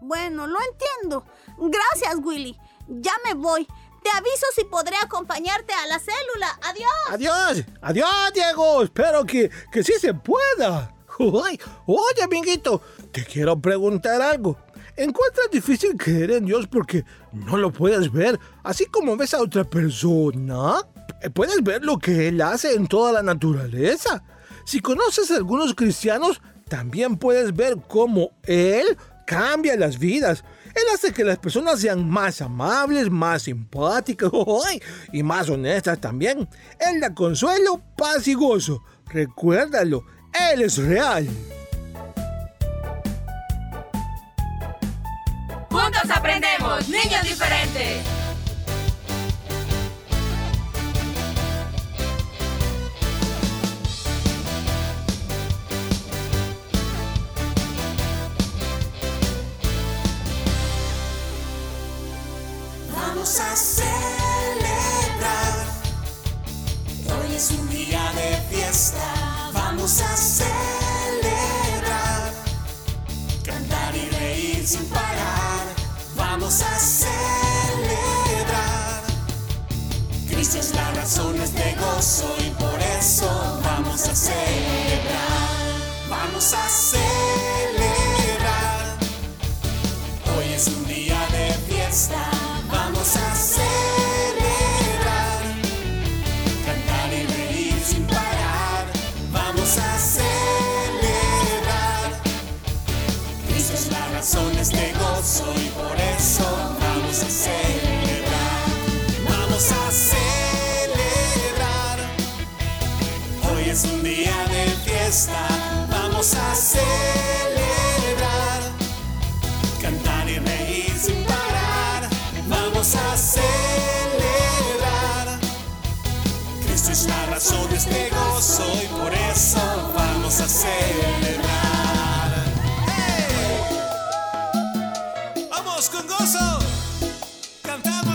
Bueno, 0.00 0.46
lo 0.46 0.58
entiendo. 0.72 1.24
Gracias, 1.58 2.16
Willy. 2.22 2.56
Ya 2.88 3.12
me 3.24 3.34
voy. 3.34 3.66
Te 4.10 4.16
aviso 4.16 4.46
si 4.54 4.64
podré 4.64 4.96
acompañarte 5.02 5.74
a 5.74 5.86
la 5.86 5.98
célula. 5.98 6.58
Adiós. 6.62 6.90
Adiós. 7.10 7.64
Adiós, 7.82 8.32
Diego. 8.32 8.82
Espero 8.82 9.26
que, 9.26 9.50
que 9.70 9.84
sí 9.84 9.92
se 10.00 10.14
pueda. 10.14 10.94
oye, 11.18 12.22
amiguito, 12.22 12.80
te 13.12 13.22
quiero 13.22 13.60
preguntar 13.60 14.22
algo. 14.22 14.56
¿Encuentras 14.96 15.50
difícil 15.50 15.94
creer 15.98 16.30
en 16.30 16.46
Dios 16.46 16.66
porque 16.66 17.04
no 17.32 17.58
lo 17.58 17.70
puedes 17.70 18.10
ver, 18.10 18.38
así 18.62 18.86
como 18.86 19.14
ves 19.14 19.34
a 19.34 19.42
otra 19.42 19.64
persona? 19.64 20.80
Puedes 21.34 21.62
ver 21.62 21.84
lo 21.84 21.98
que 21.98 22.28
Él 22.28 22.40
hace 22.40 22.72
en 22.72 22.86
toda 22.86 23.12
la 23.12 23.22
naturaleza. 23.22 24.22
Si 24.64 24.80
conoces 24.80 25.30
a 25.30 25.36
algunos 25.36 25.74
cristianos, 25.74 26.40
también 26.66 27.18
puedes 27.18 27.54
ver 27.54 27.76
cómo 27.86 28.30
Él 28.44 28.96
cambia 29.26 29.76
las 29.76 29.98
vidas. 29.98 30.44
Él 30.78 30.94
hace 30.94 31.12
que 31.12 31.24
las 31.24 31.38
personas 31.38 31.80
sean 31.80 32.08
más 32.08 32.40
amables, 32.40 33.10
más 33.10 33.42
simpáticas 33.42 34.30
y 35.12 35.22
más 35.24 35.48
honestas 35.50 36.00
también. 36.00 36.48
Él 36.78 37.00
da 37.00 37.12
consuelo, 37.12 37.82
paz 37.96 38.28
y 38.28 38.34
gozo. 38.34 38.84
Recuérdalo, 39.06 40.04
Él 40.52 40.62
es 40.62 40.78
real. 40.78 41.28
Juntos 45.68 46.10
aprendemos, 46.10 46.88
niños 46.88 47.22
diferentes. 47.24 48.27
Y 82.16 82.50
por 82.50 82.80
eso 82.80 83.28
vamos 83.62 84.08
a 84.08 84.14
celebrar. 84.14 85.18
Vamos 86.08 86.54
a 86.54 86.68
celebrar. 86.68 87.07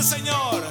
Señor. 0.04 0.63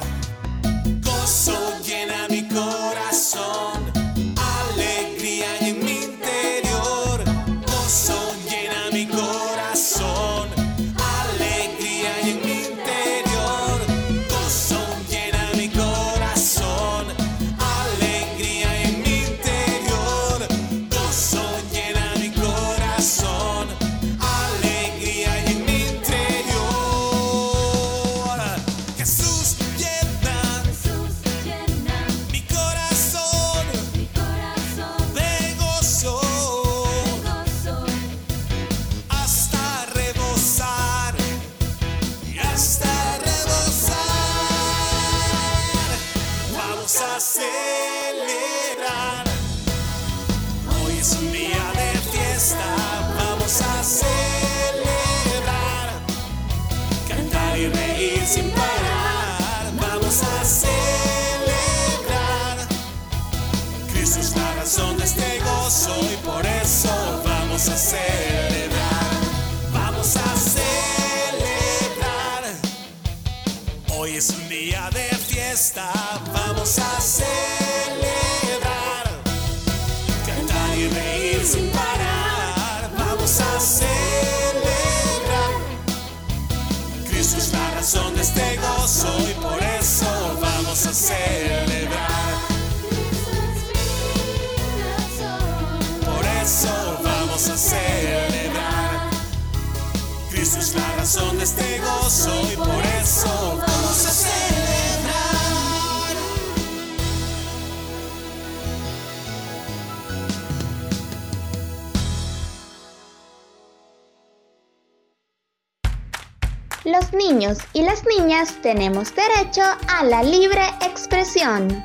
Los 116.93 117.15
niños 117.15 117.57
y 117.73 117.81
las 117.81 118.05
niñas 118.05 118.59
tenemos 118.61 119.15
derecho 119.15 119.63
a 119.89 120.05
la 120.05 120.23
libre 120.23 120.61
expresión. 120.83 121.83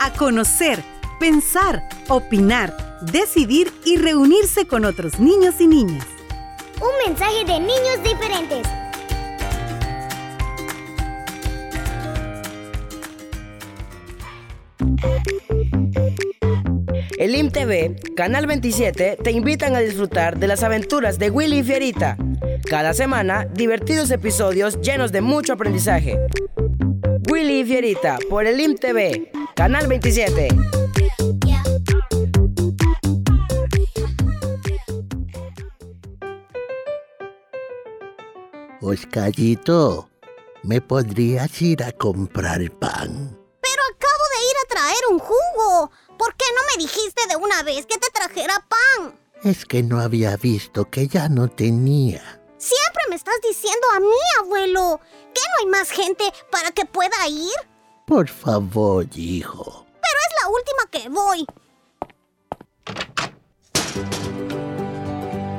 A 0.00 0.12
conocer, 0.18 0.82
pensar, 1.20 1.88
opinar 2.08 2.74
decidir 3.00 3.72
y 3.84 3.96
reunirse 3.96 4.66
con 4.66 4.84
otros 4.84 5.20
niños 5.20 5.60
y 5.60 5.68
niñas. 5.68 6.04
Un 6.80 7.06
mensaje 7.06 7.44
de 7.44 7.60
niños 7.60 8.02
diferentes. 8.02 8.66
El 17.18 17.36
IMTV, 17.36 18.14
Canal 18.16 18.46
27, 18.46 19.18
te 19.22 19.30
invitan 19.30 19.76
a 19.76 19.78
disfrutar 19.78 20.38
de 20.40 20.48
las 20.48 20.64
aventuras 20.64 21.20
de 21.20 21.30
Willy 21.30 21.58
y 21.58 21.62
Fierita. 21.62 22.16
Cada 22.70 22.94
semana, 22.94 23.46
divertidos 23.46 24.12
episodios 24.12 24.80
llenos 24.80 25.10
de 25.10 25.20
mucho 25.20 25.54
aprendizaje. 25.54 26.16
Willy 27.28 27.62
y 27.62 27.64
Fierita 27.64 28.16
por 28.28 28.46
el 28.46 28.60
IMTV, 28.60 29.32
Canal 29.56 29.88
27. 29.88 30.46
Oscarito, 38.80 40.08
¿me 40.62 40.80
podrías 40.80 41.60
ir 41.60 41.82
a 41.82 41.90
comprar 41.90 42.60
pan? 42.78 43.36
Pero 43.60 43.82
acabo 43.96 44.24
de 44.30 44.46
ir 44.46 44.56
a 44.62 44.68
traer 44.68 45.02
un 45.10 45.18
jugo. 45.18 45.90
¿Por 46.16 46.36
qué 46.36 46.44
no 46.54 46.60
me 46.70 46.84
dijiste 46.84 47.26
de 47.28 47.34
una 47.34 47.64
vez 47.64 47.84
que 47.86 47.98
te 47.98 48.12
trajera 48.12 48.64
pan? 48.68 49.18
Es 49.42 49.64
que 49.64 49.82
no 49.82 49.98
había 49.98 50.36
visto 50.36 50.88
que 50.88 51.08
ya 51.08 51.28
no 51.28 51.48
tenía. 51.48 52.39
Siempre 52.60 53.02
me 53.08 53.16
estás 53.16 53.36
diciendo 53.42 53.86
a 53.96 54.00
mí, 54.00 54.06
abuelo, 54.38 55.00
que 55.32 55.40
no 55.40 55.60
hay 55.60 55.66
más 55.66 55.90
gente 55.90 56.24
para 56.50 56.70
que 56.72 56.84
pueda 56.84 57.26
ir. 57.26 57.54
Por 58.06 58.28
favor, 58.28 59.06
hijo. 59.14 59.86
Pero 59.86 60.18
es 60.28 60.34
la 60.42 60.48
última 60.50 60.84
que 60.90 61.08
voy. 61.08 61.46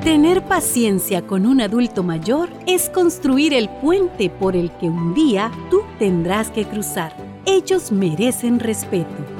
Tener 0.04 0.46
paciencia 0.46 1.26
con 1.26 1.44
un 1.44 1.60
adulto 1.60 2.04
mayor 2.04 2.50
es 2.68 2.88
construir 2.88 3.52
el 3.52 3.68
puente 3.68 4.30
por 4.30 4.54
el 4.54 4.70
que 4.78 4.86
un 4.86 5.12
día 5.12 5.50
tú 5.70 5.82
tendrás 5.98 6.52
que 6.52 6.68
cruzar. 6.68 7.16
Ellos 7.46 7.90
merecen 7.90 8.60
respeto. 8.60 9.31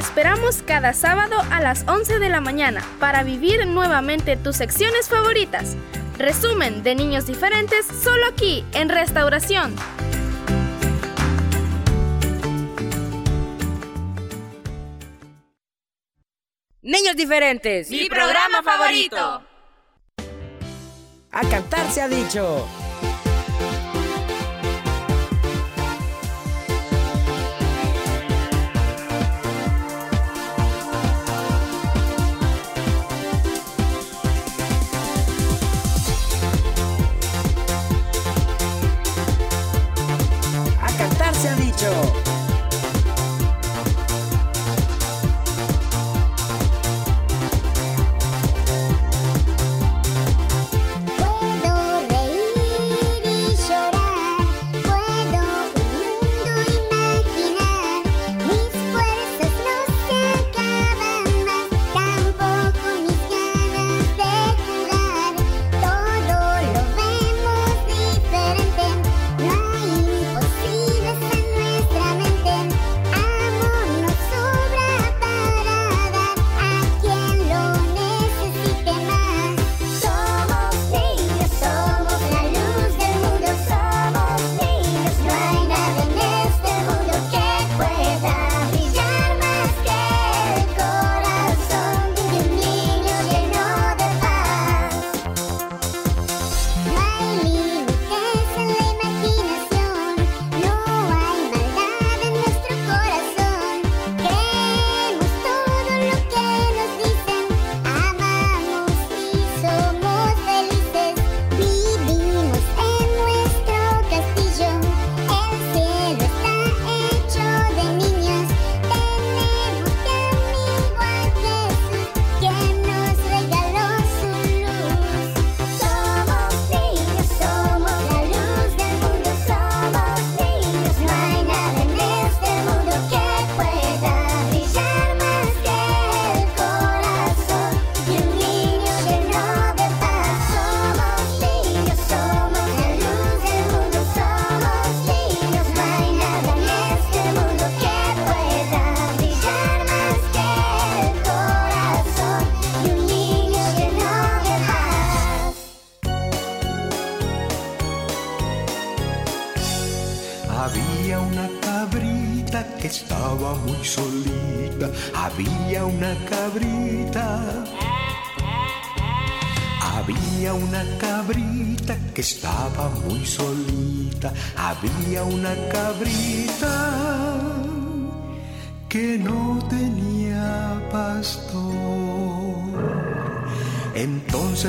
esperamos 0.00 0.62
cada 0.62 0.94
sábado 0.94 1.36
a 1.50 1.60
las 1.60 1.86
11 1.86 2.20
de 2.20 2.30
la 2.30 2.40
mañana 2.40 2.82
para 2.98 3.22
vivir 3.22 3.66
nuevamente 3.66 4.34
tus 4.34 4.56
secciones 4.56 5.10
favoritas. 5.10 5.76
Resumen 6.16 6.82
de 6.82 6.94
Niños 6.94 7.26
Diferentes 7.26 7.84
solo 7.86 8.26
aquí 8.26 8.64
en 8.72 8.88
Restauración. 8.88 9.76
Niños 16.80 17.14
Diferentes, 17.14 17.90
mi 17.90 18.08
programa 18.08 18.62
favorito. 18.62 19.42
A 21.30 21.40
cantar 21.50 21.90
se 21.90 22.00
ha 22.00 22.08
dicho. 22.08 22.66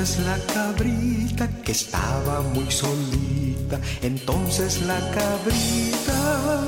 Entonces 0.02 0.26
la 0.26 0.38
cabrita 0.52 1.48
que 1.62 1.70
estaba 1.70 2.40
muy 2.40 2.68
solita, 2.72 3.78
entonces 4.02 4.82
la 4.82 4.98
cabrita 5.12 6.60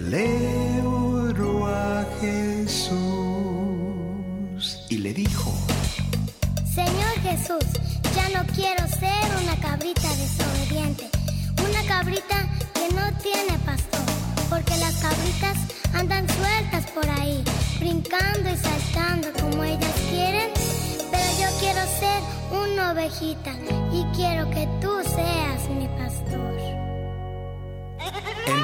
le 0.00 0.43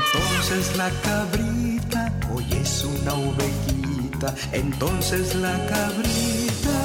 Entonces 0.01 0.77
la 0.77 0.91
cabrita, 1.03 2.13
hoy 2.33 2.47
es 2.53 2.85
una 2.85 3.13
ovejita, 3.13 4.35
entonces 4.53 5.35
la 5.35 5.55
cabrita, 5.67 6.81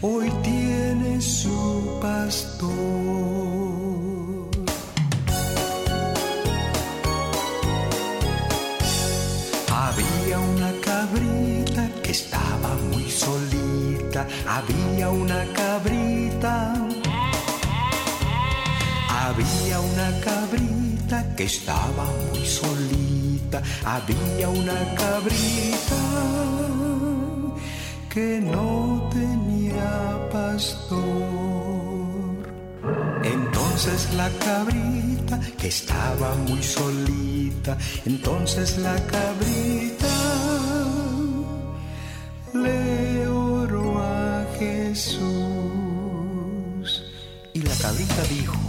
hoy 0.00 0.28
tiene 0.42 1.20
su 1.20 1.98
pastor. 2.00 2.78
Había 9.70 10.38
una 10.40 10.72
cabrita 10.80 11.88
que 12.02 12.10
estaba 12.10 12.74
muy 12.90 13.08
solita, 13.08 14.26
había 14.48 15.10
una 15.10 15.44
cabrita, 15.52 16.74
había 19.08 19.80
una 19.80 20.20
cabrita 20.20 20.77
estaba 21.38 22.04
muy 22.30 22.44
solita. 22.44 23.62
Había 23.84 24.48
una 24.48 24.94
cabrita 24.94 26.02
que 28.10 28.40
no 28.40 29.08
tenía 29.12 30.28
pastor. 30.30 30.98
Entonces 33.24 34.12
la 34.14 34.28
cabrita 34.38 35.40
que 35.56 35.68
estaba 35.68 36.34
muy 36.46 36.62
solita, 36.62 37.78
entonces 38.04 38.78
la 38.78 38.96
cabrita 39.06 40.06
le 42.52 43.26
oró 43.28 43.98
a 43.98 44.46
Jesús. 44.58 45.28
Y 47.54 47.62
la 47.62 47.74
cabrita 47.76 48.22
dijo, 48.28 48.67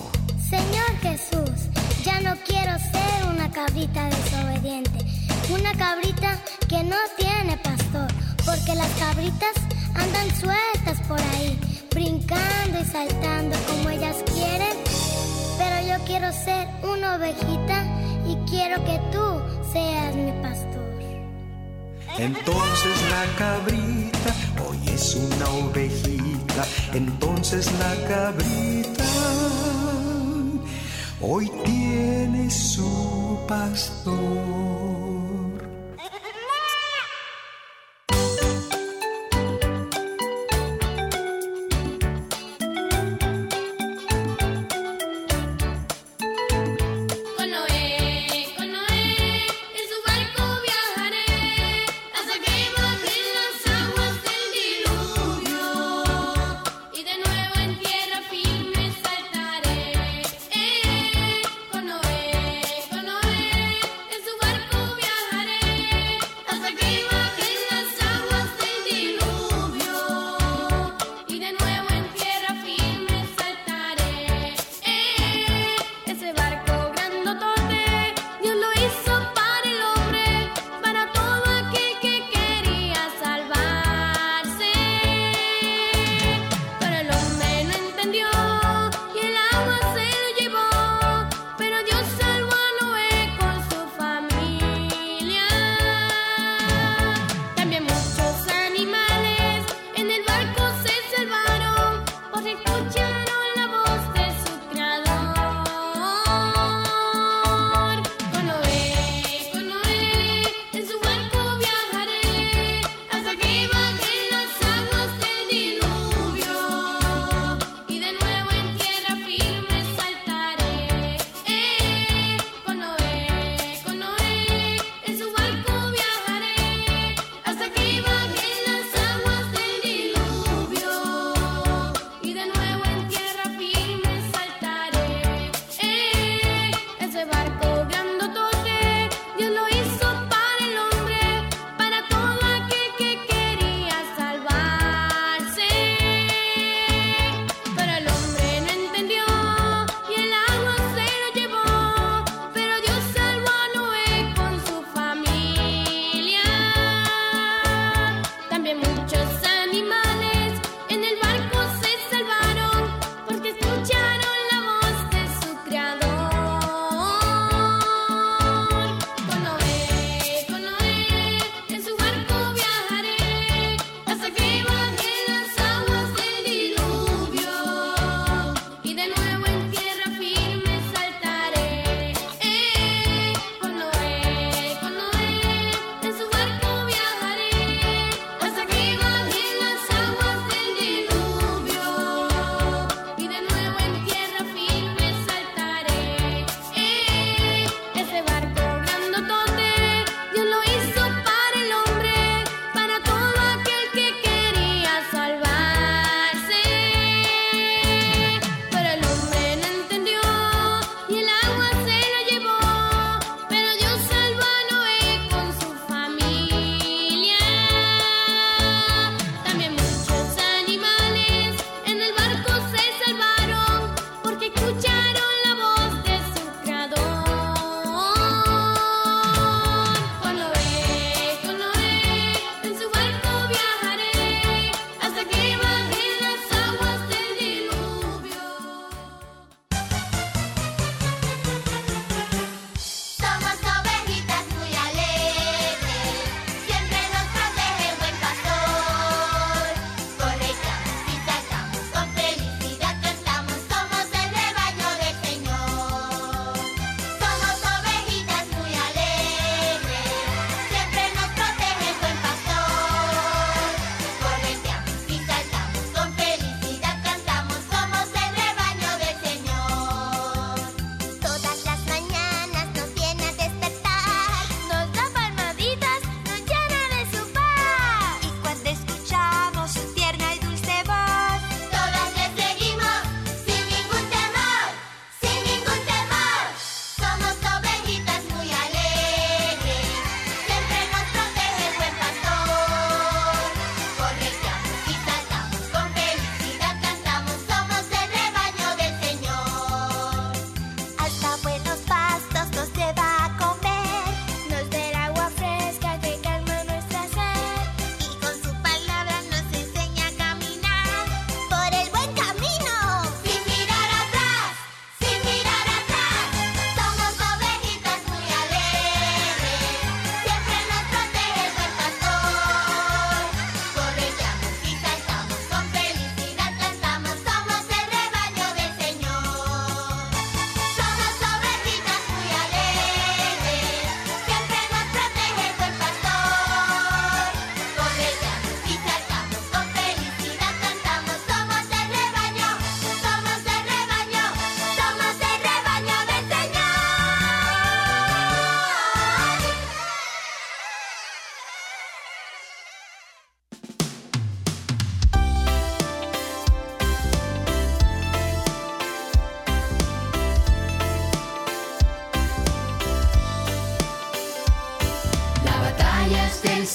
porque 8.70 8.76
las 8.76 8.92
cabritas 9.00 9.54
andan 9.96 10.30
sueltas 10.36 11.00
por 11.08 11.20
ahí, 11.20 11.58
brincando 11.94 12.80
y 12.80 12.86
saltando 12.86 13.58
como 13.68 13.90
ellas 13.90 14.18
quieren, 14.34 14.78
pero 15.58 15.88
yo 15.88 16.06
quiero 16.06 16.32
ser 16.32 16.68
una 16.84 17.16
ovejita 17.16 17.86
y 18.28 18.36
quiero 18.50 18.84
que 18.86 19.00
tú 19.12 19.72
seas 19.72 20.16
mi 20.16 20.32
pastor. 20.44 20.80
Entonces 22.18 23.02
la 23.10 23.26
cabrita 23.38 24.36
hoy 24.68 24.78
es 24.94 25.16
una 25.16 25.50
ovejita. 25.50 26.66
Entonces 26.94 27.72
la 27.80 28.08
cabrita 28.08 29.06
hoy 31.22 31.50
tiene 31.64 32.50
su 32.52 33.40
pastor. 33.48 34.69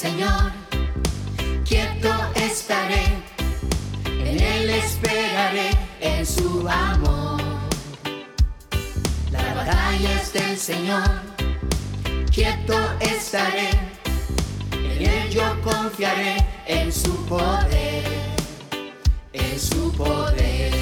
Señor, 0.04 0.52
quieto 1.64 2.12
estaré, 2.34 3.04
en 4.06 4.38
Él 4.38 4.70
esperaré, 4.70 5.70
en 6.00 6.26
su 6.26 6.68
amor. 6.68 7.40
La 9.30 9.54
batalla 9.54 10.20
es 10.20 10.32
del 10.32 10.58
Señor, 10.58 11.08
quieto 12.30 12.76
estaré, 13.00 13.70
en 14.72 15.08
Él 15.08 15.30
yo 15.30 15.42
confiaré, 15.62 16.36
en 16.66 16.92
su 16.92 17.14
poder, 17.26 18.04
en 19.32 19.58
su 19.58 19.90
poder. 19.92 20.72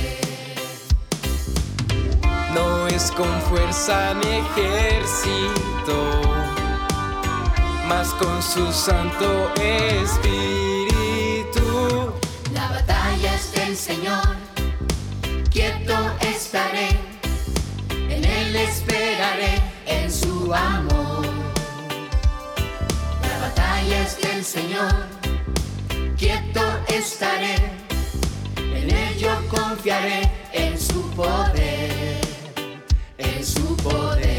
No 2.55 2.89
es 2.89 3.13
con 3.13 3.41
fuerza 3.43 4.15
ni 4.15 4.39
ejército, 4.39 6.23
con 7.93 8.43
su 8.43 8.73
Santo 8.73 9.53
Espíritu. 9.61 10.15
La 12.55 12.69
batalla 12.69 13.35
es 13.35 13.53
del 13.53 13.77
Señor, 13.77 14.37
quieto 15.51 15.95
estaré, 16.21 16.89
en 17.91 18.25
Él 18.25 18.57
esperaré, 18.57 19.61
en 19.87 20.11
su 20.11 20.55
amor. 20.55 21.27
La 23.21 23.39
batalla 23.47 24.03
es 24.07 24.19
del 24.23 24.43
Señor, 24.43 24.95
quieto 26.17 26.63
estaré, 26.89 27.57
en 28.57 28.91
Él 28.91 29.19
yo 29.19 29.37
confiaré, 29.51 30.31
en 30.55 30.81
su 30.81 31.03
poder, 31.11 32.19
en 33.19 33.45
su 33.45 33.77
poder. 33.77 34.32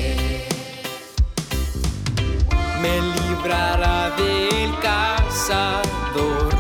Me 2.83 2.99
librará 2.99 4.09
del 4.17 4.77
cazador 4.81 6.53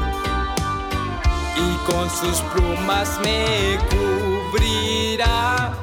y 1.57 1.75
con 1.85 2.09
sus 2.09 2.39
plumas 2.53 3.19
me 3.21 3.77
cubrirá. 3.89 5.73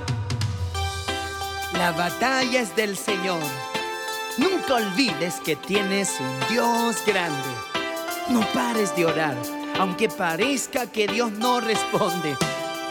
La 1.75 1.93
batalla 1.93 2.63
es 2.63 2.75
del 2.75 2.97
Señor. 2.97 3.43
Nunca 4.39 4.77
olvides 4.77 5.35
que 5.45 5.57
tienes 5.57 6.19
un 6.19 6.49
Dios 6.49 6.97
grande. 7.07 7.51
No 8.31 8.41
pares 8.55 8.97
de 8.97 9.05
orar, 9.05 9.37
aunque 9.79 10.09
parezca 10.09 10.87
que 10.87 11.07
Dios 11.07 11.33
no 11.33 11.61
responde. 11.61 12.35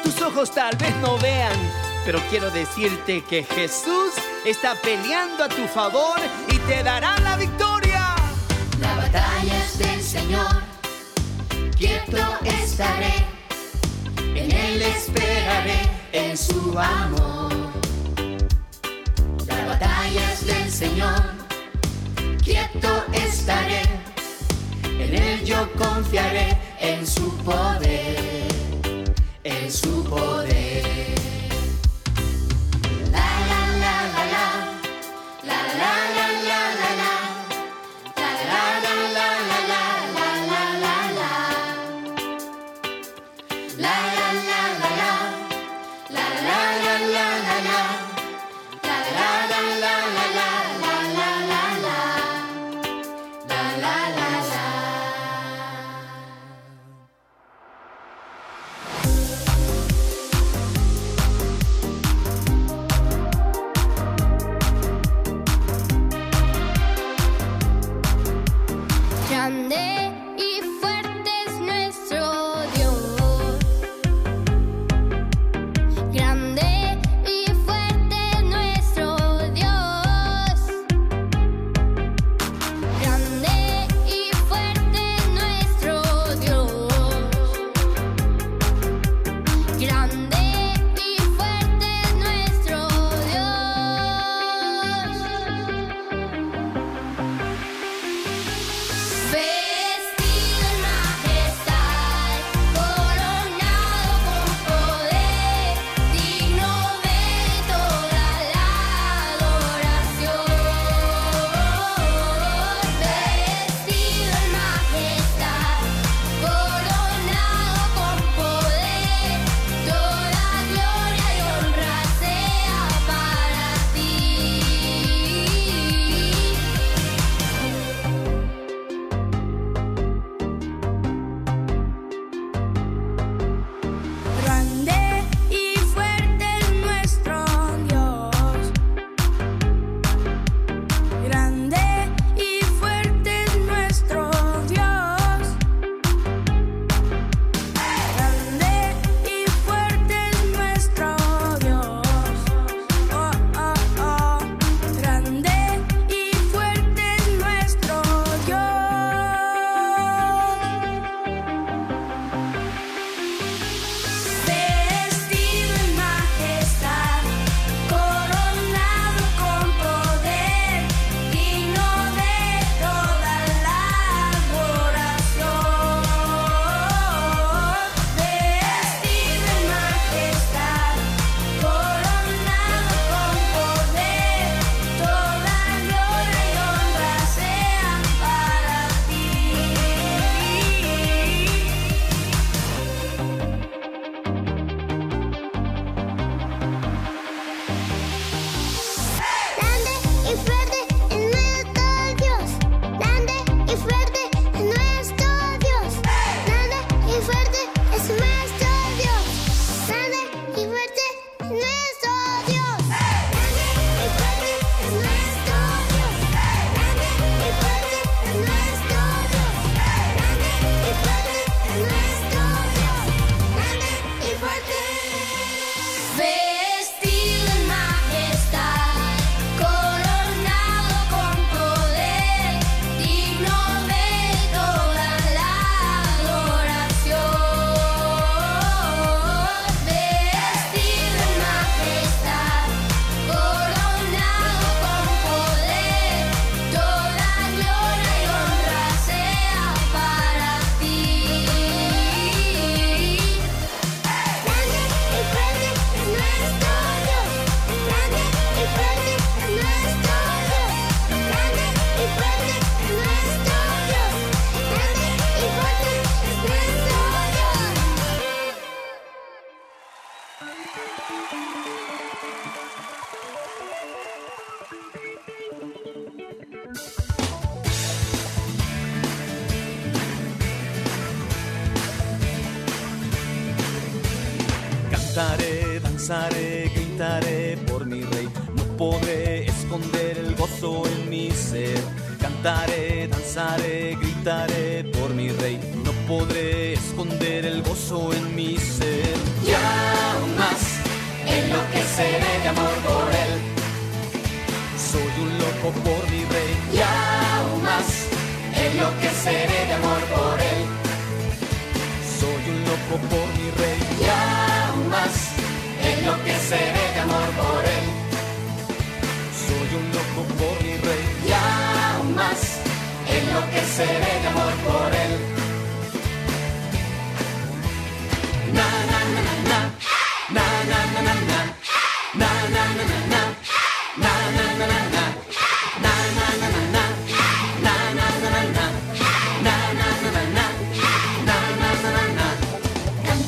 Tus 0.03 0.21
ojos 0.21 0.51
tal 0.51 0.77
vez 0.77 0.95
no 0.97 1.17
vean, 1.17 1.57
pero 2.05 2.19
quiero 2.29 2.51
decirte 2.51 3.23
que 3.23 3.43
Jesús 3.43 4.13
está 4.45 4.75
peleando 4.75 5.43
a 5.43 5.49
tu 5.49 5.67
favor 5.67 6.19
y 6.49 6.57
te 6.59 6.83
dará 6.83 7.17
la 7.19 7.35
victoria. 7.37 8.15
La 8.79 8.95
batalla 8.95 9.57
es 9.63 9.77
del 9.77 10.01
Señor, 10.01 10.63
quieto 11.77 12.17
estaré, 12.43 13.25
en 14.35 14.51
Él 14.51 14.81
esperaré, 14.81 15.79
en 16.11 16.37
su 16.37 16.77
amor. 16.77 17.53
La 19.47 19.65
batalla 19.65 20.31
es 20.31 20.45
del 20.45 20.71
Señor, 20.71 21.23
quieto 22.43 23.03
estaré, 23.13 23.81
en 24.83 25.15
Él 25.15 25.45
yo 25.45 25.71
confiaré, 25.73 26.57
en 26.79 27.05
su 27.05 27.35
poder, 27.37 28.65
en 29.43 29.71
su 29.71 30.03
poder. 30.05 30.58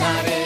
Nazareth. 0.02 0.41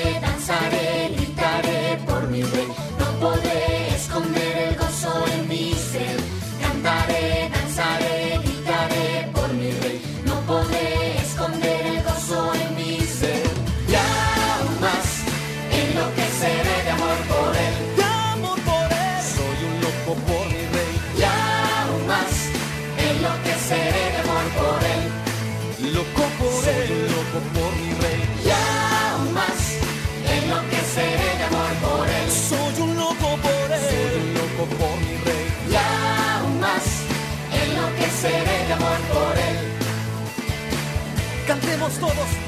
todos. 42.00 42.45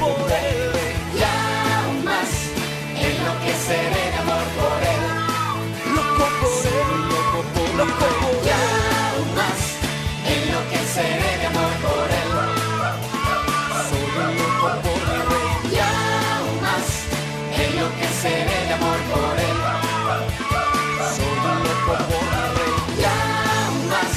por 0.00 0.32
él. 0.32 0.72
Y 1.14 1.22
aún 1.22 1.98
más, 2.04 2.30
enloquecer 3.08 3.92
el 4.04 4.14
amor 4.22 4.46
por 4.58 4.80
él. 4.94 5.04
Loco 5.94 6.26
por 6.40 6.62
él, 6.76 6.90
loco 7.12 7.40
por 7.54 7.68
él. 7.68 7.76
Loco 7.78 8.06
por 8.12 8.30
él. 8.30 8.46
Y 8.46 8.50
aún 8.60 9.28
más, 9.38 9.60
enloquecer 10.34 11.18
el 11.32 11.42
amor 11.50 11.72
por 11.84 12.08
él. 12.20 12.32
Solo 13.88 14.24
loco 14.40 14.70
por 14.84 15.04
él. 15.16 15.28
Y 15.70 15.78
aún 15.92 16.56
más, 16.64 16.88
enloquecer 17.64 18.46
el 18.58 18.70
amor 18.76 19.00
por 19.12 19.36
él. 19.48 19.58
Solo 21.16 21.50
loco 21.66 21.94
por 22.08 22.30
él. 22.40 22.74
Y 22.98 23.04
aún 23.04 23.82
más, 23.92 24.14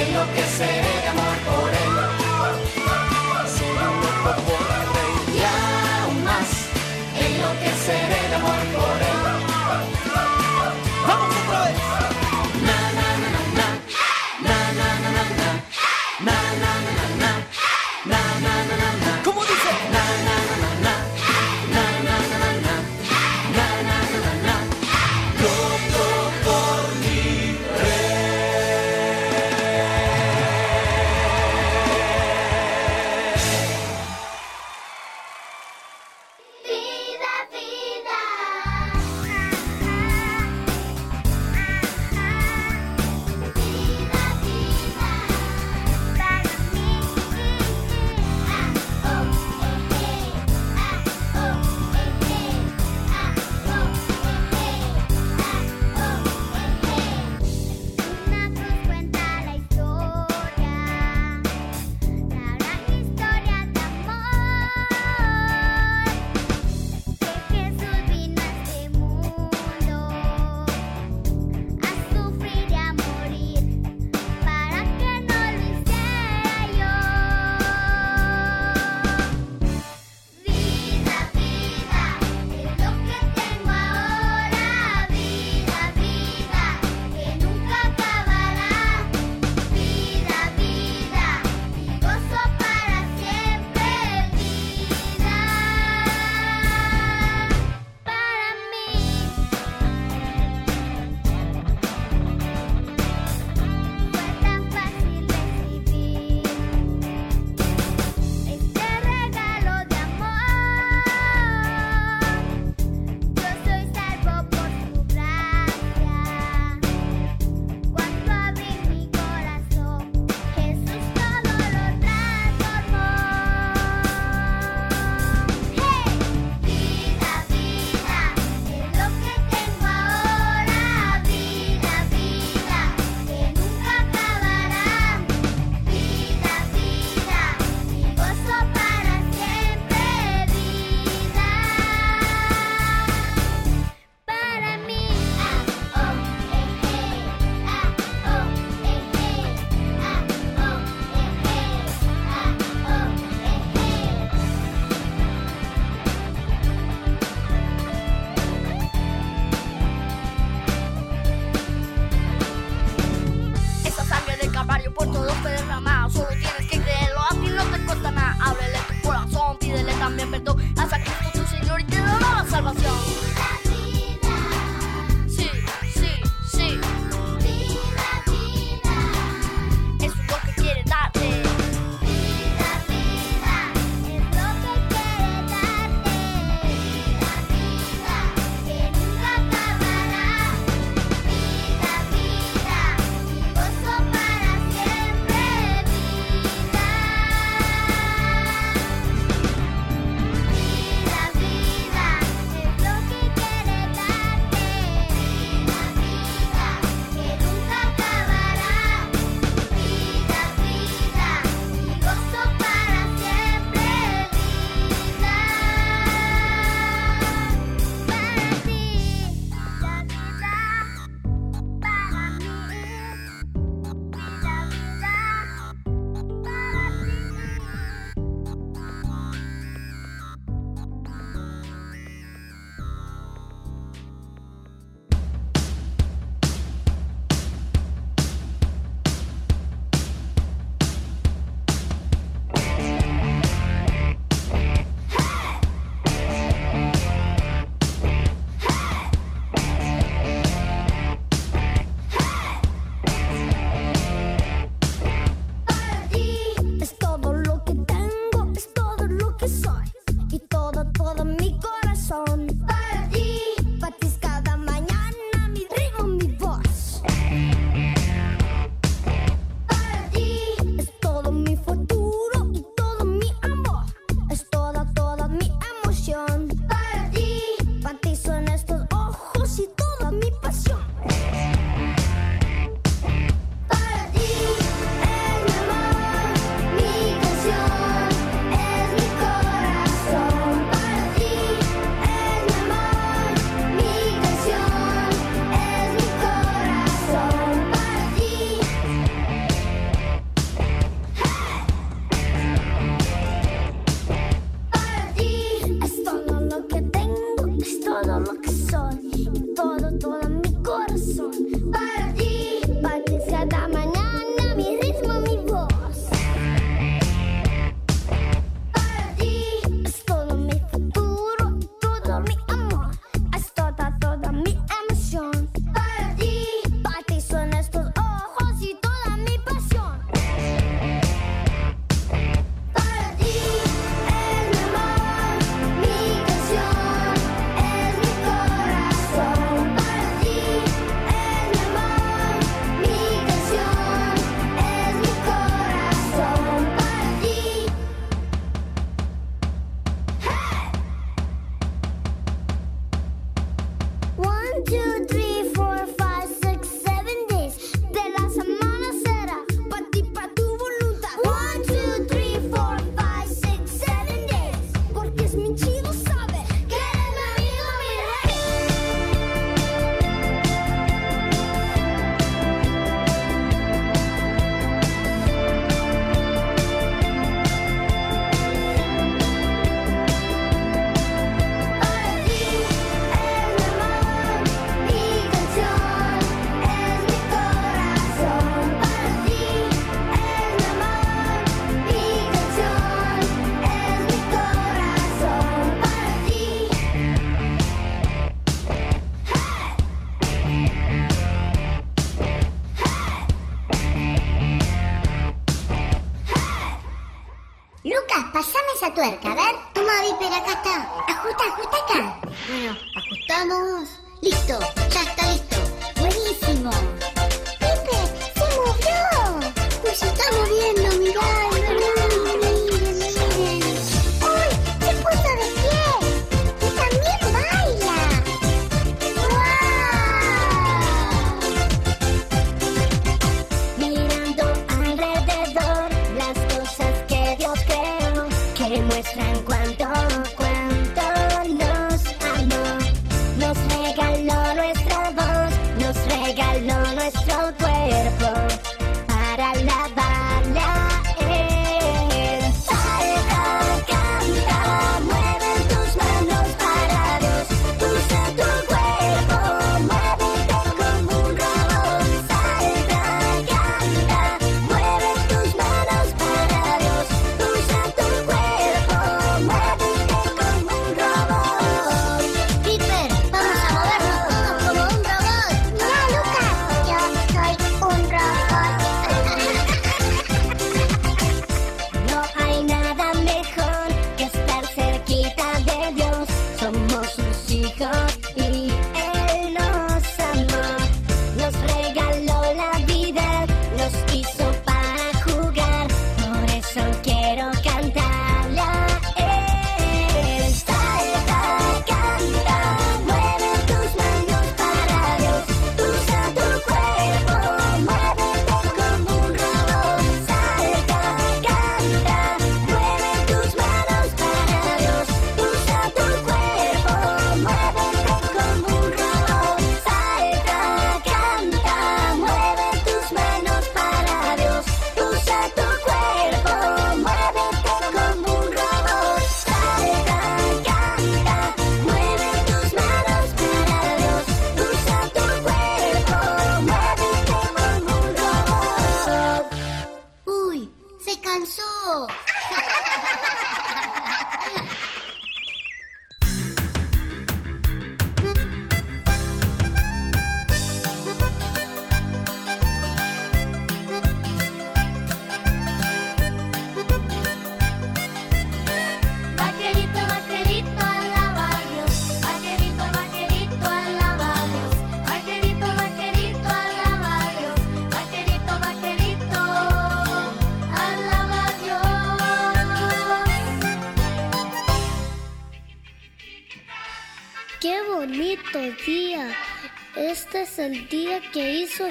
enloquecer 0.00 0.82
el 0.94 1.04
amor 1.12 1.29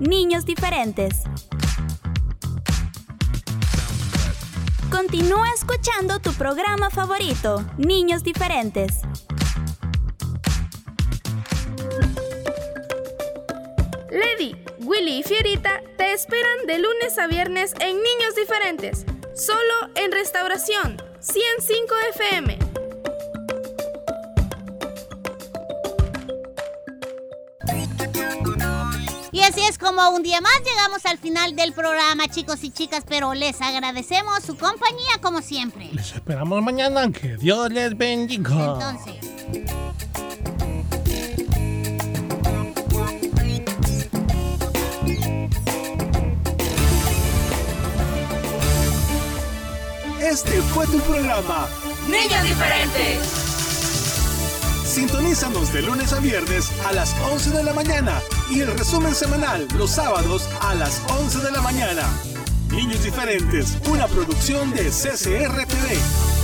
Niños 0.00 0.46
Diferentes. 0.46 1.22
Continúa 4.90 5.46
escuchando 5.54 6.18
tu 6.20 6.32
programa 6.32 6.88
favorito, 6.88 7.62
Niños 7.76 8.24
Diferentes. 8.24 9.02
Lady, 14.10 14.56
Willy 14.80 15.18
y 15.18 15.22
Fierita 15.22 15.82
te 15.98 16.14
esperan 16.14 16.66
de 16.66 16.78
lunes 16.78 17.18
a 17.18 17.26
viernes 17.26 17.74
en 17.80 17.96
Niños 17.96 18.34
Diferentes, 18.34 19.04
solo 19.34 19.92
en 19.94 20.10
Restauración 20.10 20.96
105 21.20 21.94
FM. 22.14 22.77
Así 29.48 29.62
es 29.62 29.78
como 29.78 30.10
un 30.10 30.22
día 30.22 30.40
más 30.42 30.60
llegamos 30.62 31.06
al 31.06 31.18
final 31.18 31.56
del 31.56 31.72
programa, 31.72 32.28
chicos 32.28 32.62
y 32.64 32.70
chicas, 32.70 33.04
pero 33.08 33.32
les 33.32 33.60
agradecemos 33.62 34.42
su 34.44 34.56
compañía 34.56 35.18
como 35.22 35.40
siempre. 35.40 35.88
Les 35.92 36.12
esperamos 36.12 36.62
mañana. 36.62 37.10
Que 37.10 37.36
Dios 37.36 37.70
les 37.72 37.96
bendiga. 37.96 38.50
Entonces. 38.50 39.16
Este 50.20 50.60
fue 50.62 50.86
tu 50.86 50.98
programa. 51.00 51.68
Niños 52.06 52.42
Diferentes. 52.42 53.47
Sintonízanos 54.98 55.72
de 55.72 55.82
lunes 55.82 56.12
a 56.12 56.18
viernes 56.18 56.72
a 56.84 56.92
las 56.92 57.14
11 57.30 57.50
de 57.50 57.62
la 57.62 57.72
mañana 57.72 58.20
y 58.50 58.62
el 58.62 58.76
resumen 58.76 59.14
semanal 59.14 59.68
los 59.76 59.92
sábados 59.92 60.48
a 60.60 60.74
las 60.74 61.00
11 61.20 61.38
de 61.38 61.52
la 61.52 61.60
mañana. 61.60 62.02
Niños 62.72 63.04
Diferentes, 63.04 63.78
una 63.88 64.08
producción 64.08 64.72
de 64.72 64.90
CCR 64.90 65.66
TV. 65.66 66.37